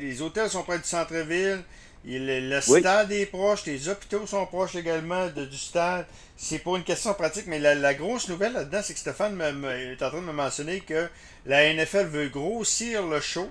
Les 0.01 0.21
hôtels 0.21 0.51
sont 0.51 0.65
près 0.65 0.79
du 0.79 0.85
centre-ville. 0.85 1.63
Le, 2.07 2.61
stade 2.61 3.11
est 3.11 3.27
proche, 3.27 3.67
les 3.67 3.89
hôpitaux 3.89 4.27
sont 4.27 4.47
proches 4.47 4.77
également 4.77 5.27
de, 5.27 5.45
du 5.45 5.57
stade. 5.57 6.07
C'est 6.37 6.61
pour 6.61 6.77
une 6.77 6.85
question 6.85 7.13
pratique, 7.15 7.49
mais 7.49 7.59
la, 7.59 7.95
grosse 7.95 8.29
nouvelle 8.29 8.53
là-dedans, 8.53 8.79
c'est 8.83 8.95
que 8.95 9.01
Stéphane 9.01 9.41
est 9.41 10.01
en 10.03 10.11
train 10.11 10.21
de 10.21 10.27
me 10.27 10.33
mentionner 10.33 10.79
que 10.81 11.09
la 11.47 11.75
NFL 11.75 12.07
veut 12.07 12.29
grossir 12.29 13.05
le 13.07 13.21
show. 13.21 13.51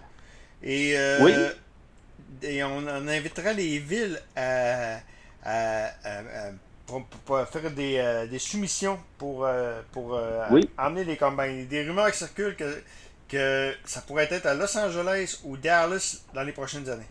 Et, 0.64 0.98
euh, 0.98 1.52
et 2.42 2.64
on, 2.64 2.88
invitera 2.88 3.52
les 3.52 3.80
villes 3.80 4.22
à, 4.38 5.00
faire 5.44 6.54
des, 7.76 7.98
euh, 7.98 8.26
des, 8.28 8.40
soumissions 8.40 8.98
pour, 9.18 9.46
euh, 9.46 9.82
pour 9.92 10.18
amener 10.78 11.04
des 11.04 11.18
campagnes. 11.18 11.68
Des 11.68 11.84
rumeurs 11.84 12.10
qui 12.12 12.20
circulent 12.20 12.56
que, 12.56 12.82
que 13.28 13.74
ça 13.84 14.00
pourrait 14.02 14.30
être 14.32 14.46
à 14.46 14.54
Los 14.54 14.78
Angeles 14.78 15.42
ou 15.44 15.58
Dallas 15.58 16.22
dans 16.34 16.44
les 16.44 16.54
prochaines 16.54 16.90
années. 16.90 17.04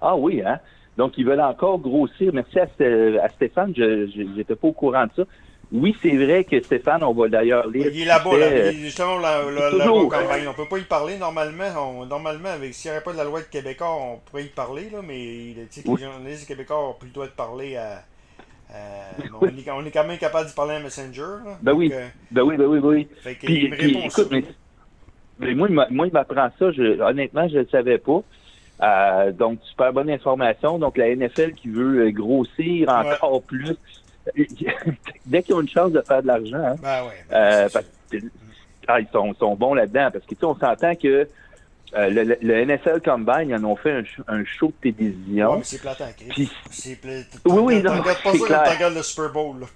Ah 0.00 0.16
oui, 0.16 0.42
hein? 0.44 0.58
Donc, 0.96 1.18
ils 1.18 1.26
veulent 1.26 1.40
encore 1.40 1.78
grossir. 1.78 2.32
Merci 2.32 2.58
à, 2.58 3.28
Stéphane, 3.28 3.74
je 3.76 4.22
n'étais 4.36 4.56
pas 4.56 4.68
au 4.68 4.72
courant 4.72 5.04
de 5.04 5.10
ça. 5.16 5.22
Oui, 5.72 5.96
c'est 6.00 6.16
vrai 6.16 6.44
que 6.44 6.60
Stéphane, 6.62 7.02
on 7.02 7.12
va 7.12 7.28
d'ailleurs 7.28 7.68
lire. 7.68 7.88
Il 7.92 8.02
est 8.02 8.04
là-bas, 8.04 8.38
là, 8.38 8.70
justement, 8.72 9.18
là, 9.18 9.42
campagne. 10.08 10.46
On 10.48 10.54
peut 10.54 10.68
pas 10.68 10.78
y 10.78 10.84
parler 10.84 11.18
normalement. 11.18 12.04
normalement, 12.06 12.50
avec 12.50 12.72
s'il 12.72 12.90
n'y 12.90 12.96
avait 12.96 13.04
pas 13.04 13.12
de 13.12 13.18
la 13.18 13.24
loi 13.24 13.40
de 13.40 13.46
Québécois, 13.46 13.92
on 13.92 14.18
pourrait 14.18 14.44
y 14.44 14.48
parler, 14.48 14.88
là, 14.90 15.00
mais 15.06 15.14
les 15.14 15.66
journalistes 15.84 16.46
québécois 16.46 16.90
ont 16.90 16.94
plus 16.94 17.08
le 17.08 17.14
droit 17.14 17.26
de 17.26 17.32
parler 17.32 17.76
à. 17.76 18.04
on, 19.40 19.46
est, 19.46 19.90
quand 19.92 20.04
même 20.06 20.18
capable 20.18 20.48
de 20.48 20.54
parler 20.54 20.76
à 20.76 20.80
Messenger. 20.80 21.42
ben, 21.62 21.72
oui. 21.72 21.92
ben 22.30 22.42
oui, 22.42 22.56
ben 22.56 22.66
oui, 22.66 22.80
ben 22.80 22.88
oui. 22.88 23.08
Fait 23.22 23.34
puis, 23.34 23.66
écoute, 24.04 24.30
mais, 25.38 25.54
moi, 25.54 25.68
il 25.68 26.12
m'apprend 26.12 26.48
ça. 26.58 26.66
honnêtement, 26.66 27.48
je 27.48 27.54
ne 27.54 27.62
le 27.62 27.68
savais 27.68 27.98
pas. 27.98 28.22
Euh, 28.82 29.32
donc, 29.32 29.58
super 29.64 29.92
bonne 29.92 30.10
information. 30.10 30.78
Donc, 30.78 30.98
la 30.98 31.14
NFL 31.14 31.52
qui 31.52 31.68
veut 31.68 32.06
euh, 32.06 32.10
grossir 32.10 32.88
encore 32.88 33.42
plus. 33.42 33.76
Dès 35.26 35.42
qu'ils 35.42 35.54
ont 35.54 35.60
une 35.60 35.68
chance 35.68 35.92
de 35.92 36.00
faire 36.02 36.20
de 36.20 36.26
l'argent, 36.26 36.56
hein, 36.56 36.74
ben 36.82 37.04
ouais, 37.04 37.24
ben 37.30 37.36
euh, 37.36 37.68
parce 37.72 37.86
que, 38.10 38.16
ah, 38.88 39.00
ils 39.00 39.06
sont, 39.12 39.32
sont 39.34 39.54
bons 39.54 39.74
là-dedans. 39.74 40.10
Parce 40.12 40.24
que, 40.24 40.34
tu 40.34 40.40
sais, 40.40 40.44
on 40.44 40.56
s'entend 40.56 40.94
que 40.94 41.28
euh, 41.94 42.08
le, 42.10 42.36
le, 42.42 42.64
NFL 42.64 43.00
Combine, 43.04 43.48
ils 43.48 43.54
en 43.54 43.64
ont 43.64 43.76
fait 43.76 43.92
un, 43.92 44.02
un 44.26 44.44
show 44.44 44.72
de 44.82 44.90
télévision. 44.90 45.52
Ouais, 45.52 45.58
mais 45.58 45.64
c'est 45.64 45.80
plate 45.80 46.02
Puis... 46.30 46.50
C'est 46.68 47.00
plate. 47.00 47.38
Oui, 47.46 47.58
oui, 47.58 47.82
non. 47.82 47.92
Regarde 47.92 48.22
pas 48.22 48.32
ça 48.32 48.64
quand 48.64 48.74
regardes 48.74 48.94
le 48.94 49.02
Super 49.02 49.32
Bowl, 49.32 49.56
là, 49.60 49.66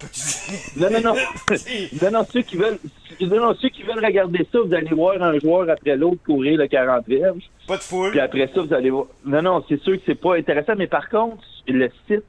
Non, 0.77 0.89
non, 0.91 1.01
non. 1.01 1.15
non, 2.01 2.11
non, 2.11 2.25
ceux 2.31 2.41
qui 2.41 2.57
veulent, 2.57 2.79
non, 3.21 3.39
non, 3.39 3.55
ceux 3.55 3.69
qui 3.69 3.83
veulent 3.83 4.03
regarder 4.03 4.45
ça, 4.51 4.59
vous 4.59 4.73
allez 4.73 4.93
voir 4.93 5.21
un 5.21 5.39
joueur 5.39 5.69
après 5.69 5.95
l'autre 5.95 6.21
courir 6.25 6.57
le 6.59 6.67
40 6.67 7.07
verges. 7.07 7.49
Pas 7.67 7.77
de 7.77 7.81
foule. 7.81 8.11
Puis 8.11 8.19
après 8.19 8.49
ça, 8.53 8.61
vous 8.61 8.73
allez 8.73 8.89
voir. 8.89 9.07
Non, 9.25 9.41
non, 9.41 9.63
c'est 9.69 9.81
sûr 9.81 9.95
que 9.95 10.03
c'est 10.05 10.19
pas 10.19 10.35
intéressant, 10.35 10.73
mais 10.77 10.87
par 10.87 11.09
contre, 11.09 11.43
le 11.67 11.89
site 12.07 12.25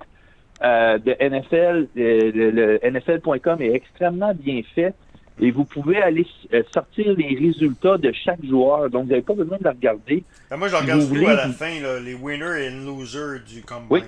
euh, 0.62 0.98
de 0.98 1.10
NFL, 1.20 1.88
euh, 1.98 2.32
le, 2.32 2.50
le 2.50 2.80
NFL.com 2.84 3.60
est 3.60 3.74
extrêmement 3.74 4.32
bien 4.32 4.62
fait 4.76 4.94
et 5.42 5.50
vous 5.50 5.64
pouvez 5.64 6.00
aller 6.00 6.24
euh, 6.54 6.62
sortir 6.72 7.14
les 7.18 7.36
résultats 7.36 7.98
de 7.98 8.12
chaque 8.12 8.44
joueur. 8.44 8.88
Donc, 8.88 9.04
vous 9.04 9.10
n'avez 9.10 9.22
pas 9.22 9.34
besoin 9.34 9.58
de 9.58 9.64
la 9.64 9.72
regarder. 9.72 10.22
Ben, 10.48 10.56
moi, 10.56 10.68
je 10.68 10.76
regarde 10.76 11.08
tout 11.08 11.26
à 11.26 11.34
la 11.34 11.48
fin, 11.48 12.00
les 12.00 12.14
winners 12.14 12.66
et 12.66 12.70
losers 12.70 13.40
du 13.44 13.60
combine. 13.62 13.86
Oui. 13.90 14.02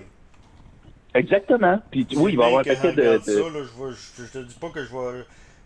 Exactement. 1.13 1.81
Puis, 1.91 2.07
oui, 2.17 2.33
il 2.33 2.39
va 2.39 2.45
y 2.45 2.47
avoir 2.47 2.61
un 2.61 2.65
paquet 2.65 2.93
de. 2.93 3.19
Ça, 3.19 3.33
je, 3.33 4.23
ne 4.23 4.29
te 4.29 4.39
dis 4.49 4.55
pas 4.61 4.71
que 4.71 4.85
je 4.85 4.91
vais. 4.91 5.25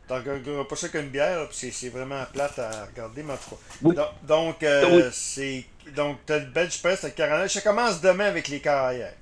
T'en 0.09 0.65
pas 0.65 0.77
ça 0.77 0.89
qu'une 0.89 1.09
bière, 1.09 1.47
puis 1.51 1.71
c'est 1.71 1.91
vraiment 1.91 2.23
plate 2.33 2.59
à 2.59 2.87
regarder, 2.87 3.23
mais 3.23 3.35
en 3.35 3.37
tout 3.37 3.51
cas. 3.51 3.61
Oui. 3.83 3.95
Donc, 4.27 4.63
euh, 4.63 5.11
c'est. 5.13 5.67
Donc, 5.95 6.17
tu 6.27 6.33
as 6.33 6.39
le 6.39 6.47
bench 6.47 6.81
press, 6.81 7.05
le 7.05 7.11
carrière. 7.11 7.51
Ça 7.51 7.61
commence 7.61 8.01
demain 8.01 8.25
avec 8.25 8.49
les 8.49 8.61
carrières. 8.61 9.13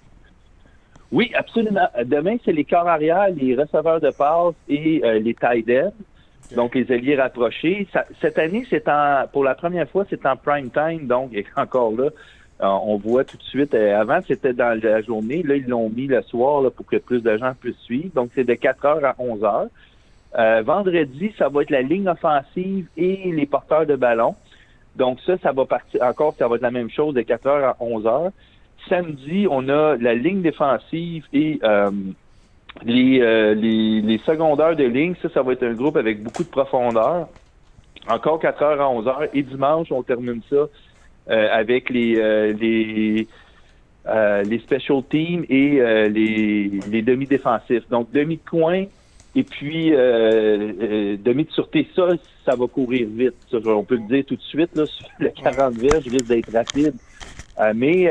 Oui, 1.11 1.33
absolument. 1.35 1.89
Demain, 2.05 2.37
c'est 2.45 2.53
les 2.53 2.65
corps 2.65 2.87
arrière, 2.87 3.31
les 3.31 3.57
receveurs 3.57 4.01
de 4.01 4.11
passe 4.11 4.55
et 4.69 5.01
euh, 5.05 5.19
les 5.19 5.35
tight 5.35 5.69
ends. 5.71 5.93
Donc, 6.55 6.75
les 6.75 6.91
alliés 6.93 7.17
rapprochés. 7.17 7.89
cette 8.21 8.39
année, 8.39 8.67
c'est 8.71 8.89
en, 8.89 9.25
pour 9.33 9.45
la 9.45 9.55
première 9.55 9.89
fois, 9.89 10.05
c'est 10.09 10.25
en 10.27 10.37
prime 10.37 10.71
time. 10.71 11.07
Donc, 11.07 11.33
encore 11.57 11.93
là, 11.93 12.11
euh, 12.63 12.67
on 12.67 12.97
voit 12.97 13.25
tout 13.25 13.37
de 13.37 13.43
suite. 13.43 13.75
Euh, 13.75 14.01
avant, 14.01 14.21
c'était 14.27 14.53
dans 14.53 14.81
la 14.81 15.03
journée. 15.03 15.43
Là, 15.43 15.57
ils 15.57 15.67
l'ont 15.67 15.91
mis 15.91 16.07
le 16.07 16.23
soir 16.23 16.63
là, 16.63 16.71
pour 16.71 16.87
que 16.87 16.97
plus 16.97 17.23
de 17.23 17.37
gens 17.37 17.53
puissent 17.59 17.77
suivre. 17.79 18.11
Donc, 18.15 18.31
c'est 18.35 18.45
de 18.45 18.55
4 18.55 18.85
heures 18.85 19.05
à 19.05 19.15
11 19.19 19.45
heures. 19.45 19.67
Euh, 20.39 20.63
vendredi, 20.63 21.33
ça 21.39 21.49
va 21.49 21.63
être 21.63 21.71
la 21.71 21.83
ligne 21.83 22.09
offensive 22.09 22.87
et 22.97 23.33
les 23.33 23.47
porteurs 23.47 23.87
de 23.87 23.97
ballon. 23.97 24.35
Donc, 24.97 25.19
ça, 25.27 25.37
ça 25.39 25.53
va 25.53 25.65
partir 25.67 26.03
encore, 26.03 26.35
ça 26.39 26.49
va 26.49 26.57
être 26.57 26.63
la 26.63 26.71
même 26.71 26.91
chose 26.91 27.15
de 27.15 27.23
4 27.23 27.47
heures 27.47 27.65
à 27.65 27.77
11 27.81 28.07
heures. 28.07 28.31
Samedi, 28.89 29.47
on 29.51 29.69
a 29.69 29.97
la 29.97 30.15
ligne 30.15 30.43
défensive 30.43 31.27
et 31.33 31.59
euh, 31.63 31.91
les, 32.85 33.55
les, 34.03 34.19
secondaires 34.19 34.77
de 34.77 34.85
ligne, 34.85 35.15
ça, 35.23 35.29
ça 35.33 35.43
va 35.43 35.53
être 35.53 35.65
un 35.65 35.73
groupe 35.73 35.97
avec 35.97 36.23
beaucoup 36.23 36.45
de 36.45 36.49
profondeur. 36.49 37.29
Encore 38.09 38.39
4 38.39 38.63
heures 38.63 38.81
à 38.81 38.89
11 38.89 39.09
heures. 39.09 39.25
Et 39.35 39.43
dimanche, 39.43 39.89
on 39.91 40.03
termine 40.03 40.41
ça 40.49 40.57
euh, 40.57 41.49
avec 41.51 41.91
les, 41.91 42.17
euh, 42.19 42.53
les, 42.53 43.27
les 44.45 44.59
special 44.61 45.03
teams 45.11 45.45
et 45.49 45.81
les, 46.09 46.71
les 46.89 47.03
demi-défensifs. 47.03 47.89
Donc, 47.91 48.13
demi 48.13 48.37
de 48.37 48.49
coin 48.49 48.85
et 49.35 49.43
puis 49.43 49.91
demi 49.91 51.45
de 51.45 51.51
sûreté. 51.51 51.89
Ça, 51.97 52.09
ça 52.45 52.55
va 52.55 52.67
courir 52.69 53.09
vite. 53.11 53.35
on 53.53 53.83
peut 53.83 53.97
le 53.97 54.07
dire 54.09 54.25
tout 54.25 54.37
de 54.37 54.43
suite. 54.43 54.77
Là, 54.77 54.87
sur 54.87 55.07
le 55.19 55.31
40 55.31 55.75
verges 55.75 56.07
risque 56.07 56.27
d'être 56.27 56.53
rapide. 56.53 56.95
mais 57.75 58.11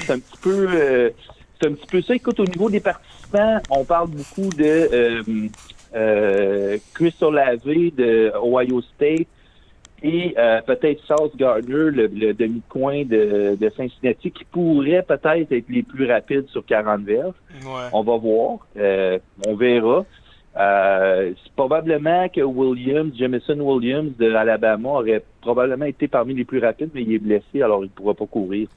c'est 0.00 0.12
un 0.12 0.18
petit 0.18 0.38
peu 0.42 1.12
c'est 1.60 1.68
un 1.68 1.72
petit 1.72 1.86
peu 1.86 2.02
ça. 2.02 2.14
Écoute, 2.14 2.40
au 2.40 2.44
niveau 2.44 2.70
des 2.70 2.80
participants, 2.80 3.60
on 3.70 3.84
parle 3.84 4.08
beaucoup 4.08 4.48
de 4.50 4.64
euh, 4.64 5.22
euh, 5.94 6.78
Chris 6.94 7.14
Olave 7.20 7.64
de 7.64 8.32
Ohio 8.42 8.82
State 8.82 9.26
et 10.02 10.34
euh, 10.36 10.60
peut-être 10.60 11.02
South 11.04 11.34
Gardner, 11.36 11.90
le, 11.90 12.32
demi-coin 12.34 13.04
de, 13.04 13.56
de, 13.58 13.72
Cincinnati, 13.76 14.30
qui 14.30 14.44
pourrait 14.44 15.02
peut-être 15.02 15.52
être 15.52 15.68
les 15.68 15.82
plus 15.82 16.10
rapides 16.10 16.46
sur 16.48 16.64
40 16.64 17.02
verges. 17.02 17.34
On 17.92 18.02
va 18.02 18.16
voir. 18.16 18.58
Euh, 18.76 19.18
on 19.46 19.54
verra. 19.56 20.04
Euh, 20.58 21.34
probablement 21.54 22.28
que 22.30 22.40
Williams, 22.40 23.12
Jamison 23.14 23.60
Williams 23.60 24.12
de 24.18 24.32
Alabama 24.34 24.88
aurait 24.88 25.22
probablement 25.42 25.84
été 25.84 26.08
parmi 26.08 26.34
les 26.34 26.46
plus 26.46 26.60
rapides, 26.60 26.90
mais 26.94 27.02
il 27.02 27.12
est 27.12 27.18
blessé, 27.18 27.62
alors 27.62 27.84
il 27.84 27.88
ne 27.88 27.92
pourra 27.92 28.14
pas 28.14 28.26
courir. 28.26 28.68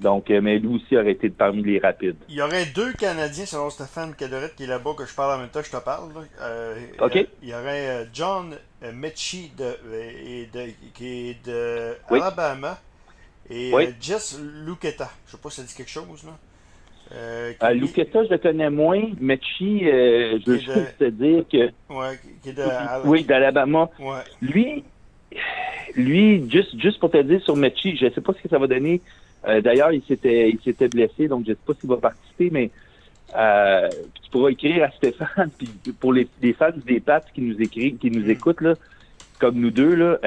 Donc, 0.00 0.28
euh, 0.30 0.40
mais 0.40 0.58
lui 0.58 0.74
aussi 0.74 0.96
aurait 0.96 1.12
été 1.12 1.30
parmi 1.30 1.62
les 1.62 1.78
rapides. 1.78 2.16
Il 2.28 2.34
y 2.34 2.42
aurait 2.42 2.66
deux 2.66 2.92
Canadiens, 2.94 3.46
selon 3.46 3.70
Stéphane 3.70 4.14
Cadoret, 4.16 4.50
qui 4.56 4.64
est 4.64 4.66
là-bas, 4.66 4.94
que 4.98 5.06
je 5.06 5.14
parle 5.14 5.36
en 5.36 5.38
même 5.38 5.50
temps, 5.50 5.62
je 5.62 5.70
te 5.70 5.82
parle. 5.82 6.10
Euh, 6.40 6.76
il 7.42 7.48
y 7.48 7.54
aurait 7.54 7.88
euh, 7.88 8.04
John 8.12 8.56
Mechie 8.92 9.52
de, 9.56 9.76
qui 10.94 11.30
est 11.30 11.46
de 11.46 11.94
Alabama 12.08 12.80
et 13.48 13.72
Jess 14.00 14.40
Luqueta. 14.66 15.08
Je 15.26 15.32
ne 15.32 15.36
sais 15.36 15.42
pas 15.42 15.50
si 15.50 15.60
ça 15.60 15.62
dit 15.62 15.74
quelque 15.74 15.90
chose. 15.90 16.24
Là. 16.24 16.32
Euh, 17.12 17.52
ah, 17.60 17.74
je 17.74 17.80
le 17.80 18.38
connais 18.38 18.70
moins. 18.70 19.02
Mechi, 19.20 19.88
euh, 19.88 20.38
je 20.44 20.50
veux 20.50 20.58
juste 20.58 20.98
te 20.98 21.10
dire 21.10 21.44
que. 21.50 21.66
Ouais, 21.92 22.18
qui 22.42 22.50
est 22.50 22.52
de. 22.52 22.62
Oui, 23.04 23.24
d'Alabama. 23.24 23.90
Ouais. 23.98 24.20
Lui, 24.40 24.84
lui 25.96 26.48
juste, 26.48 26.78
juste 26.80 27.00
pour 27.00 27.10
te 27.10 27.20
dire 27.20 27.42
sur 27.42 27.56
Mechi, 27.56 27.96
je 27.96 28.06
ne 28.06 28.10
sais 28.10 28.20
pas 28.20 28.32
ce 28.32 28.42
que 28.42 28.48
ça 28.48 28.58
va 28.58 28.66
donner. 28.68 29.00
Euh, 29.48 29.60
d'ailleurs, 29.60 29.90
il 29.92 30.02
s'était, 30.02 30.88
blessé, 30.88 31.26
donc 31.26 31.44
je 31.46 31.50
ne 31.50 31.54
sais 31.54 31.60
pas 31.66 31.72
s'il 31.80 31.88
va 31.88 31.96
participer, 31.96 32.50
mais 32.52 32.70
euh, 33.36 33.88
tu 34.22 34.30
pourras 34.30 34.50
écrire 34.50 34.84
à 34.84 34.90
Stéphane, 34.90 35.50
puis 35.58 35.68
pour 35.98 36.12
les, 36.12 36.28
les 36.42 36.52
fans 36.52 36.68
des 36.84 37.00
Pats 37.00 37.24
qui 37.34 37.40
nous 37.40 37.60
écrivent, 37.60 37.96
qui 37.96 38.10
nous 38.10 38.26
mm. 38.26 38.30
écoutent, 38.30 38.60
là, 38.60 38.74
comme 39.40 39.58
nous 39.58 39.70
deux, 39.70 39.94
là, 39.94 40.18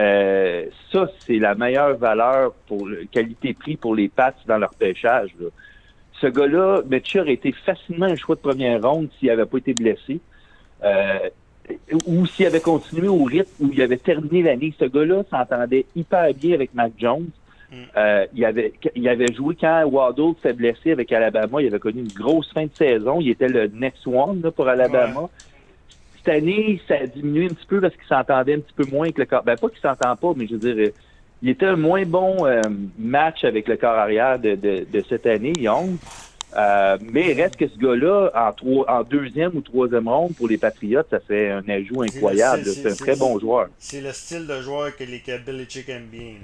ça, 0.91 1.07
c'est 1.19 1.37
la 1.37 1.53
meilleure 1.53 1.95
valeur 1.97 2.53
pour 2.67 2.89
qualité-prix 3.11 3.77
pour 3.77 3.93
les 3.95 4.09
Pats 4.09 4.33
dans 4.47 4.57
leur 4.57 4.73
pêchage. 4.73 5.29
Là 5.39 5.47
ce 6.21 6.27
gars-là, 6.27 6.81
Metchi 6.87 7.19
aurait 7.19 7.33
été 7.33 7.51
facilement 7.51 8.05
un 8.05 8.15
choix 8.15 8.35
de 8.35 8.41
première 8.41 8.81
ronde 8.81 9.09
s'il 9.19 9.29
n'avait 9.29 9.45
pas 9.45 9.57
été 9.57 9.73
blessé. 9.73 10.19
Euh, 10.83 11.29
ou 12.05 12.25
s'il 12.25 12.45
avait 12.45 12.59
continué 12.59 13.07
au 13.07 13.23
rythme 13.23 13.65
où 13.65 13.69
il 13.71 13.81
avait 13.81 13.97
terminé 13.97 14.41
l'année. 14.41 14.73
Ce 14.77 14.85
gars-là 14.85 15.23
s'entendait 15.29 15.85
hyper 15.95 16.33
bien 16.33 16.55
avec 16.55 16.73
Mac 16.73 16.91
Jones. 16.97 17.29
Mm. 17.71 17.75
Euh, 17.97 18.25
il, 18.33 18.45
avait, 18.45 18.73
il 18.95 19.07
avait 19.07 19.33
joué 19.33 19.55
quand 19.59 19.83
Waddle 19.85 20.33
s'est 20.41 20.53
blessé 20.53 20.91
avec 20.91 21.11
Alabama. 21.11 21.61
Il 21.61 21.67
avait 21.67 21.79
connu 21.79 22.01
une 22.01 22.11
grosse 22.11 22.51
fin 22.51 22.65
de 22.65 22.75
saison. 22.75 23.19
Il 23.21 23.29
était 23.29 23.47
le 23.47 23.67
next 23.67 24.05
one 24.07 24.41
pour 24.55 24.67
Alabama. 24.67 25.29
Cette 26.17 26.35
année, 26.35 26.81
ça 26.87 26.95
a 26.95 27.07
diminué 27.07 27.45
un 27.45 27.53
petit 27.53 27.65
peu 27.65 27.81
parce 27.81 27.95
qu'il 27.95 28.07
s'entendait 28.07 28.55
un 28.55 28.59
petit 28.59 28.73
peu 28.73 28.85
moins 28.91 29.05
avec 29.05 29.17
le 29.17 29.25
corps. 29.25 29.43
Ben, 29.43 29.57
pas 29.57 29.69
qu'il 29.69 29.79
s'entend 29.79 30.15
pas, 30.15 30.33
mais 30.35 30.47
je 30.47 30.55
veux 30.55 30.73
dire, 30.73 30.91
il 31.43 31.49
était 31.49 31.65
un 31.65 31.75
moins 31.75 32.05
bon 32.05 32.45
euh, 32.45 32.61
match 32.97 33.43
avec 33.43 33.67
le 33.67 33.75
corps 33.75 33.97
arrière 33.97 34.39
de, 34.39 34.55
de, 34.55 35.03
cette 35.09 35.25
année, 35.25 35.51
Young. 35.59 35.97
Euh, 36.55 36.97
mais 37.01 37.33
reste 37.33 37.57
que 37.57 37.67
ce 37.67 37.77
gars-là, 37.77 38.31
en, 38.33 38.83
en 38.87 39.03
deuxième 39.03 39.51
ou 39.57 39.61
troisième 39.61 40.07
ronde 40.07 40.33
pour 40.37 40.47
les 40.47 40.57
Patriotes, 40.57 41.07
ça 41.09 41.19
fait 41.19 41.49
un 41.49 41.67
ajout 41.67 42.03
incroyable. 42.03 42.63
C'est 42.63 42.89
un 42.89 42.95
très 42.95 43.17
bon 43.17 43.39
joueur. 43.39 43.67
C'est 43.77 43.99
le 43.99 44.13
style 44.13 44.47
de 44.47 44.61
joueur 44.61 44.95
que 44.95 45.03
les 45.03 45.21
Belichick 45.45 45.89
aiment 45.89 46.07
bien. 46.09 46.35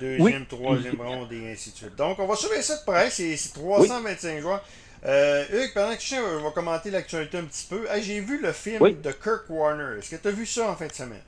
deuxième, 0.00 0.46
troisième 0.46 1.00
ronde 1.00 1.32
et 1.32 1.52
ainsi 1.52 1.70
de 1.70 1.76
suite. 1.76 1.96
Donc, 1.96 2.18
on 2.18 2.26
va 2.26 2.34
suivre 2.34 2.60
ça 2.60 2.78
de 2.78 2.84
près. 2.84 3.10
C'est 3.10 3.36
325 3.54 4.40
joueurs. 4.40 4.64
Euh, 5.04 5.44
Hugues, 5.52 5.72
pendant 5.72 5.94
que 5.94 6.02
je 6.02 6.16
vais 6.16 6.52
commenter 6.52 6.90
l'actualité 6.90 7.38
un 7.38 7.44
petit 7.44 7.68
peu, 7.70 7.86
j'ai 8.02 8.18
vu 8.18 8.42
le 8.42 8.50
film 8.50 8.82
de 8.82 9.12
Kirk 9.12 9.44
Warner. 9.48 9.98
Est-ce 10.00 10.16
que 10.16 10.20
tu 10.20 10.26
as 10.26 10.32
vu 10.32 10.46
ça 10.46 10.68
en 10.68 10.74
fin 10.74 10.88
de 10.88 10.92
semaine? 10.92 11.22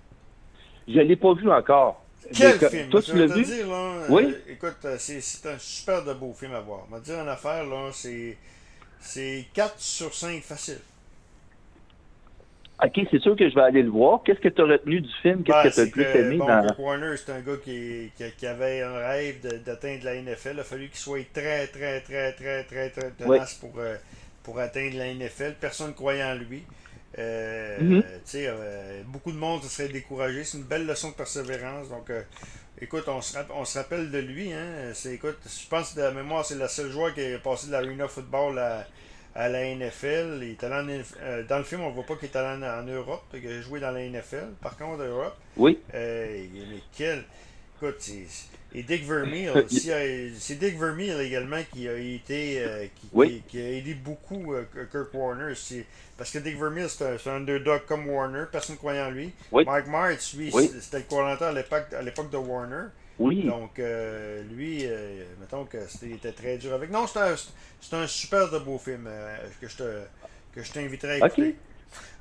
Je 0.89 0.99
ne 0.99 1.03
l'ai 1.03 1.17
pas 1.17 1.35
vu 1.35 1.49
encore. 1.49 2.03
Quel 2.35 2.59
film? 2.59 2.89
Toi, 2.91 3.03
tu 3.03 3.17
l'as 3.17 3.27
vu? 3.27 3.43
Dire, 3.43 3.69
là, 3.69 4.07
oui. 4.09 4.25
Euh, 4.25 4.53
écoute, 4.53 4.77
euh, 4.85 4.97
c'est 4.99 5.49
un 5.49 5.59
super 5.59 6.05
de 6.05 6.13
beau 6.13 6.33
film 6.33 6.55
à 6.55 6.61
voir. 6.61 6.87
Vais 6.91 6.99
te 7.01 7.05
dire 7.05 7.21
une 7.21 7.29
affaire, 7.29 7.65
là, 7.65 7.91
c'est 7.93 9.47
4 9.55 9.75
sur 9.79 10.13
5 10.15 10.43
facile. 10.43 10.81
OK, 12.81 13.01
c'est 13.11 13.21
sûr 13.21 13.35
que 13.35 13.49
je 13.49 13.55
vais 13.55 13.63
aller 13.63 13.83
le 13.83 13.91
voir. 13.91 14.23
Qu'est-ce 14.25 14.39
que 14.39 14.49
tu 14.49 14.63
as 14.63 14.65
retenu 14.65 15.01
du 15.01 15.13
film? 15.21 15.43
Qu'est-ce 15.43 15.57
ben, 15.57 15.71
que 15.71 15.75
tu 15.75 15.81
as 15.81 15.85
le 15.85 15.91
plus 15.91 16.21
aimé? 16.21 16.37
Bon, 16.37 16.47
dans... 16.47 16.75
Warner, 16.79 17.17
c'est 17.17 17.33
un 17.33 17.41
gars 17.41 17.57
qui, 17.65 18.13
qui, 18.37 18.47
avait 18.47 18.83
un 18.83 18.99
rêve 18.99 19.41
d'atteindre 19.65 20.05
la 20.05 20.15
NFL. 20.23 20.53
Il 20.55 20.61
a 20.61 20.65
fallu 20.65 20.89
qu'il 20.89 20.99
soit 20.99 21.27
très, 21.33 21.67
très, 21.67 22.01
très, 22.03 22.33
très, 22.35 22.63
très, 22.65 22.91
très 22.91 23.11
tenace 23.11 23.55
pour, 23.55 23.73
euh, 23.79 23.97
pour 24.45 24.61
atteindre 24.61 24.97
la 24.97 25.13
NFL. 25.13 25.57
Personne 25.61 25.89
ne 25.89 25.93
croyait 25.93 26.23
en 26.23 26.37
lui. 26.37 26.63
Euh, 27.19 27.79
mm-hmm. 27.81 28.05
euh, 28.37 29.03
beaucoup 29.07 29.33
de 29.33 29.37
monde 29.37 29.63
se 29.63 29.69
serait 29.69 29.89
découragé. 29.89 30.45
C'est 30.45 30.59
une 30.59 30.65
belle 30.65 30.87
leçon 30.87 31.11
de 31.11 31.15
persévérance. 31.15 31.89
Donc, 31.89 32.11
écoute, 32.81 33.05
on 33.09 33.21
se, 33.21 33.37
on 33.55 33.65
se 33.65 33.79
rappelle 33.79 34.11
de 34.11 34.19
lui. 34.19 34.53
Hein? 34.53 34.93
Écoute, 35.07 35.39
je 35.45 35.69
pense 35.69 35.91
que 35.91 35.97
de 35.97 36.03
la 36.03 36.13
mémoire, 36.13 36.45
c'est 36.45 36.57
la 36.57 36.69
seule 36.69 36.91
joueur 36.91 37.15
qui 37.15 37.21
est 37.21 37.39
passé 37.39 37.67
de 37.67 37.73
l'Arena 37.73 38.09
Football 38.09 38.59
à 38.59 38.87
à 39.39 39.49
la 39.49 39.75
NFL. 39.75 40.41
Il 40.43 40.51
est 40.51 40.65
allé 40.65 41.01
euh, 41.21 41.45
dans 41.49 41.59
le 41.59 41.65
film, 41.65 41.83
on 41.83 41.91
ne 41.91 41.95
voit 41.95 42.05
pas 42.05 42.17
qu'il 42.17 42.29
est 42.29 42.37
allé 42.37 42.67
en, 42.67 42.83
Europe. 42.83 43.25
Il 43.33 43.47
a 43.47 43.61
joué 43.61 43.79
dans 43.81 43.93
la 43.93 44.07
NFL, 44.07 44.49
par 44.61 44.77
contre, 44.77 45.01
en 45.01 45.07
Europe. 45.07 45.37
Oui. 45.57 45.79
Euh, 45.95 46.47
mais 46.53 46.81
quel. 46.97 47.25
Écoute. 47.81 48.11
Et 48.75 48.83
Dick 48.83 49.05
Vermeer 49.05 49.51
aussi, 49.51 49.91
c'est 50.39 50.55
Dick 50.57 50.79
Vermeer 50.79 51.21
également 51.21 51.63
qui 51.73 51.89
a 51.89 51.97
été 51.97 52.63
euh, 52.63 52.87
qui, 53.01 53.43
qui, 53.49 53.59
a 53.59 53.71
aidé 53.71 53.95
beaucoup 53.95 54.55
Kirk 54.93 55.15
Warner. 55.15 55.55
Parce 56.19 56.31
que 56.31 56.39
Dick 56.39 56.59
Vermeer, 56.59 56.89
c'est 56.89 57.29
un, 57.29 57.37
underdog 57.37 57.83
comme 57.87 58.09
Warner, 58.09 58.45
personne 58.51 58.75
ne 58.75 58.79
croyait 58.79 59.01
en 59.01 59.11
lui. 59.11 59.33
Mike 59.53 59.87
Martz, 59.87 60.35
lui, 60.35 60.53
c'était 60.53 60.99
le 60.99 61.05
coordinateur 61.05 61.49
à 61.97 62.03
l'époque 62.03 62.31
de 62.31 62.37
Warner. 62.37 62.89
Oui. 63.19 63.43
Donc, 63.43 63.79
euh, 63.79 64.43
lui, 64.45 64.83
euh, 64.85 65.25
mettons 65.41 65.65
que 65.65 65.79
c'était 65.89 66.33
très 66.33 66.57
dur 66.57 66.73
avec. 66.73 66.91
Non, 66.91 67.07
c'est 67.07 67.19
un, 67.19 68.01
un, 68.01 68.07
super 68.07 68.51
de 68.51 68.59
beau 68.59 68.79
film 68.79 69.07
euh, 69.09 69.37
que 69.61 69.69
je 69.69 69.77
te 69.77 70.01
que 70.55 70.63
je 70.63 70.73
t'inviterais 70.73 71.21
à 71.21 71.27
écouter. 71.27 71.57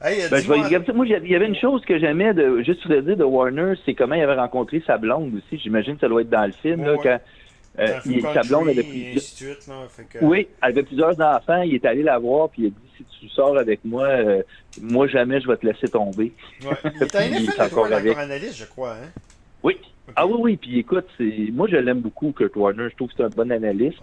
Hey, 0.02 0.30
ben, 0.30 0.38
je 0.40 0.48
moi, 0.92 1.06
il 1.08 1.28
y 1.28 1.36
avait 1.36 1.48
une 1.48 1.56
chose 1.56 1.84
que 1.84 1.98
j'aimais, 1.98 2.34
de, 2.34 2.62
juste 2.62 2.84
pour 2.84 2.92
le 2.92 3.02
dire, 3.02 3.18
de 3.18 3.24
Warner, 3.24 3.74
c'est 3.84 3.96
comment 3.96 4.14
il 4.14 4.22
avait 4.22 4.36
rencontré 4.36 4.84
sa 4.86 4.98
blonde 4.98 5.34
aussi. 5.36 5.60
J'imagine 5.60 5.96
que 5.96 6.02
ça 6.02 6.08
doit 6.08 6.22
être 6.22 6.30
dans 6.30 6.46
le 6.46 6.52
film, 6.52 6.86
là, 6.86 6.96
quand 7.02 7.20
il, 8.06 8.22
sa 8.22 8.42
blonde 8.42 8.70
avait 8.70 8.84
plusieurs... 8.84 9.22
Suite, 9.22 9.70
Oui, 10.22 10.48
elle 10.62 10.70
avait 10.70 10.84
plusieurs 10.84 11.20
enfants, 11.20 11.62
il 11.64 11.76
est 11.76 11.86
allé 11.86 12.04
la 12.04 12.20
voir, 12.20 12.50
puis 12.50 12.64
il 12.64 12.68
a 12.68 12.70
dit 12.70 12.88
si 12.98 13.06
tu 13.20 13.30
sors 13.30 13.58
avec 13.58 13.84
moi, 13.84 14.08
moi 14.82 15.08
jamais 15.08 15.42
je 15.42 15.48
vais 15.48 15.58
te 15.58 15.66
laisser 15.66 15.88
tomber. 15.88 16.32
Ouais. 16.64 16.76
Il 17.32 17.50
est, 17.50 17.62
encore 17.62 17.92
avec. 17.92 18.18
analyste, 18.18 18.58
je 18.58 18.66
crois. 18.66 18.94
Hein? 18.94 19.10
Oui, 19.64 19.78
ah 20.16 20.26
oui, 20.26 20.36
oui, 20.40 20.58
puis 20.58 20.80
écoute, 20.80 21.08
moi 21.54 21.68
je 21.70 21.78
l'aime 21.78 22.00
beaucoup, 22.00 22.32
Kurt 22.32 22.56
Warner. 22.56 22.88
Je 22.90 22.96
trouve 22.96 23.10
que 23.10 23.16
c'est 23.18 23.24
un 23.24 23.30
bon 23.30 23.52
analyste. 23.52 24.00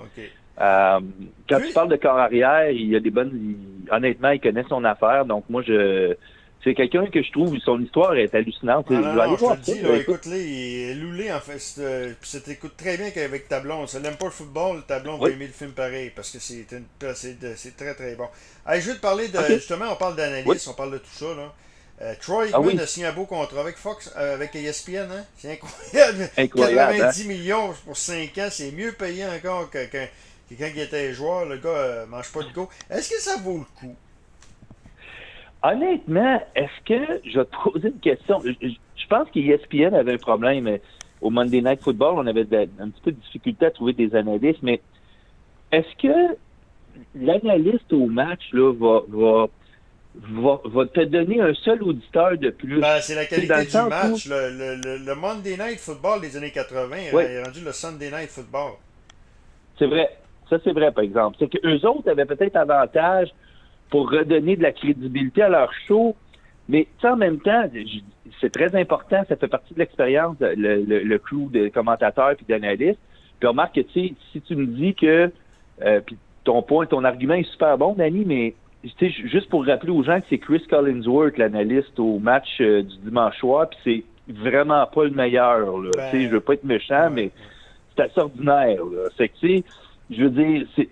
Euh, 0.60 1.00
quand 1.48 1.60
tu 1.60 1.72
parles 1.72 1.88
de 1.88 1.96
corps 1.96 2.18
arrière, 2.18 2.70
il 2.70 2.88
y 2.88 2.96
a 2.96 3.00
des 3.00 3.10
bonnes. 3.10 3.56
honnêtement, 3.90 4.30
il 4.30 4.40
connaît 4.40 4.64
son 4.68 4.84
affaire. 4.84 5.24
Donc 5.24 5.44
moi, 5.48 5.62
je 5.62 6.14
c'est 6.62 6.74
quelqu'un 6.74 7.06
que 7.06 7.22
je 7.22 7.30
trouve 7.30 7.58
son 7.58 7.78
histoire 7.78 8.16
est 8.16 8.34
hallucinante. 8.34 8.86
Ah, 8.88 8.94
non, 8.94 9.36
je 9.36 9.44
te 9.44 9.60
dis, 9.60 9.80
là, 9.80 9.96
écoute, 9.96 10.24
là, 10.24 10.36
il 10.36 10.90
est 10.90 10.94
loulé 10.94 11.30
en 11.30 11.40
fait. 11.40 11.58
Puis 12.18 12.30
ça 12.30 12.40
t'écoute 12.40 12.72
très 12.76 12.96
bien 12.96 13.10
qu'avec 13.10 13.48
ta 13.48 13.60
blonde. 13.60 13.88
Ça 13.88 14.00
n'aime 14.00 14.16
pas 14.16 14.26
le 14.26 14.30
football, 14.30 14.82
ta 14.88 14.98
blonde 15.00 15.20
va 15.20 15.28
aimer 15.28 15.46
le 15.46 15.52
film 15.52 15.72
pareil 15.72 16.10
parce 16.16 16.30
que 16.30 16.38
c'est 16.38 17.76
très 17.76 17.94
très 17.94 18.14
bon. 18.14 18.28
Allez, 18.64 18.80
je 18.80 18.90
vais 18.90 18.96
te 18.96 19.00
parler 19.00 19.28
de. 19.28 19.38
Justement, 19.48 19.86
on 19.92 19.96
parle 19.96 20.16
d'analyse, 20.16 20.66
on 20.68 20.74
parle 20.74 20.92
de 20.92 20.98
tout 20.98 21.12
ça. 21.12 21.26
là. 21.36 21.52
Euh, 22.02 22.12
Troy 22.20 22.46
ah 22.52 22.58
a 22.58 22.86
signé 22.86 23.06
un 23.06 23.12
beau 23.12 23.24
contrat 23.24 23.60
avec 23.60 23.76
Fox, 23.76 24.12
euh, 24.16 24.34
avec 24.34 24.56
ESPN. 24.56 25.12
Hein? 25.12 25.24
C'est 25.38 25.52
incroyable. 25.52 26.28
incroyable 26.36 26.98
90 26.98 27.22
hein? 27.22 27.28
millions 27.28 27.74
pour 27.84 27.96
5 27.96 28.36
ans, 28.38 28.48
c'est 28.50 28.72
mieux 28.72 28.92
payé 28.92 29.24
encore 29.26 29.70
que, 29.70 29.78
quand 30.56 30.68
il 30.74 30.80
était 30.80 31.12
joueur. 31.12 31.46
Le 31.46 31.58
gars 31.58 31.68
euh, 31.68 32.06
mange 32.06 32.32
pas 32.32 32.42
de 32.42 32.52
go. 32.52 32.68
Est-ce 32.90 33.10
que 33.10 33.20
ça 33.20 33.36
vaut 33.42 33.58
le 33.58 33.80
coup? 33.80 33.94
Honnêtement, 35.62 36.42
est-ce 36.54 36.84
que 36.84 37.20
je 37.24 37.38
vais 37.38 37.44
te 37.46 37.70
poser 37.70 37.88
une 37.88 38.00
question? 38.00 38.40
Je, 38.42 39.06
pense 39.08 39.28
qu'ESPN 39.30 39.94
avait 39.94 40.14
un 40.14 40.18
problème 40.18 40.78
au 41.20 41.30
Monday 41.30 41.62
Night 41.62 41.82
Football. 41.82 42.14
On 42.16 42.26
avait 42.26 42.46
un 42.78 42.90
petit 42.90 43.00
peu 43.02 43.12
de 43.12 43.20
difficulté 43.20 43.66
à 43.66 43.70
trouver 43.70 43.92
des 43.92 44.14
analystes, 44.14 44.62
mais 44.62 44.80
est-ce 45.72 46.02
que 46.02 46.36
l'analyste 47.14 47.92
au 47.92 48.06
match 48.06 48.42
là, 48.52 48.72
va, 48.72 49.00
va 49.08 49.46
va, 50.14 50.86
te 50.86 51.04
donner 51.04 51.40
un 51.40 51.54
seul 51.54 51.82
auditeur 51.82 52.38
de 52.38 52.50
plus? 52.50 52.80
Ben, 52.80 53.00
c'est 53.00 53.14
la 53.14 53.26
qualité 53.26 53.66
du 53.66 53.76
match. 53.88 54.26
Le, 54.26 54.50
le, 54.50 54.98
le, 54.98 55.14
Monday 55.14 55.56
Night 55.56 55.78
Football 55.78 56.20
des 56.20 56.36
années 56.36 56.50
80 56.50 56.96
est 56.96 57.42
rendu 57.42 57.60
le 57.64 57.72
Sunday 57.72 58.10
Night 58.10 58.30
Football. 58.30 58.72
C'est 59.78 59.86
vrai. 59.86 60.16
Ça, 60.50 60.58
c'est 60.62 60.72
vrai, 60.72 60.92
par 60.92 61.04
exemple. 61.04 61.36
C'est 61.38 61.48
qu'eux 61.48 61.86
autres 61.86 62.10
avaient 62.10 62.26
peut-être 62.26 62.56
avantage 62.56 63.28
pour 63.90 64.10
redonner 64.10 64.56
de 64.56 64.62
la 64.62 64.72
crédibilité 64.72 65.42
à 65.42 65.48
leur 65.48 65.72
show, 65.86 66.14
mais 66.68 66.86
en 67.02 67.16
même 67.16 67.40
temps, 67.40 67.68
c'est 68.40 68.50
très 68.50 68.74
important, 68.74 69.22
ça 69.28 69.36
fait 69.36 69.48
partie 69.48 69.74
de 69.74 69.78
l'expérience, 69.78 70.36
le, 70.40 70.82
le, 70.82 71.18
crew 71.18 71.50
de 71.50 71.68
commentateurs 71.68 72.32
et 72.32 72.44
d'analystes. 72.48 72.98
Puis 73.38 73.48
remarque 73.48 73.74
que, 73.74 73.80
tu 73.80 74.08
sais, 74.08 74.14
si 74.32 74.40
tu 74.40 74.56
me 74.56 74.66
dis 74.66 74.94
que, 74.94 75.30
euh, 75.82 76.00
puis 76.00 76.16
ton 76.44 76.62
point, 76.62 76.86
ton 76.86 77.04
argument 77.04 77.34
est 77.34 77.50
super 77.50 77.76
bon, 77.76 77.94
Danny, 77.94 78.24
mais 78.24 78.54
juste 79.30 79.48
pour 79.48 79.66
rappeler 79.66 79.92
aux 79.92 80.02
gens 80.02 80.20
que 80.20 80.26
c'est 80.30 80.38
Chris 80.38 80.64
Collinsworth, 80.68 81.38
l'analyste 81.38 81.98
au 81.98 82.18
match 82.18 82.60
euh, 82.60 82.82
du 82.82 82.96
dimanche 82.98 83.36
soir, 83.38 83.68
puis 83.68 83.78
c'est 84.28 84.32
vraiment 84.32 84.86
pas 84.86 85.04
le 85.04 85.10
meilleur. 85.10 85.58
Là. 85.58 85.90
Ben, 85.94 86.20
je 86.20 86.28
veux 86.28 86.40
pas 86.40 86.54
être 86.54 86.64
méchant, 86.64 87.10
mais 87.10 87.30
c'est 87.94 88.02
assez 88.04 88.20
ordinaire. 88.20 88.78
C'est 89.16 89.28
que, 89.28 89.62
je 90.10 90.22
veux 90.22 90.30
dire, 90.30 90.66
c'est, 90.76 90.88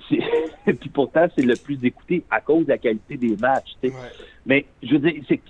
puis 0.74 0.88
pourtant, 0.88 1.26
c'est 1.36 1.44
le 1.44 1.54
plus 1.56 1.78
écouté 1.82 2.24
à 2.30 2.40
cause 2.40 2.64
de 2.64 2.70
la 2.70 2.78
qualité 2.78 3.16
des 3.16 3.36
matchs. 3.36 3.76
Mais 4.46 4.64
je 4.82 4.96
veux 4.96 4.98
dire, 4.98 5.22
c'est, 5.28 5.40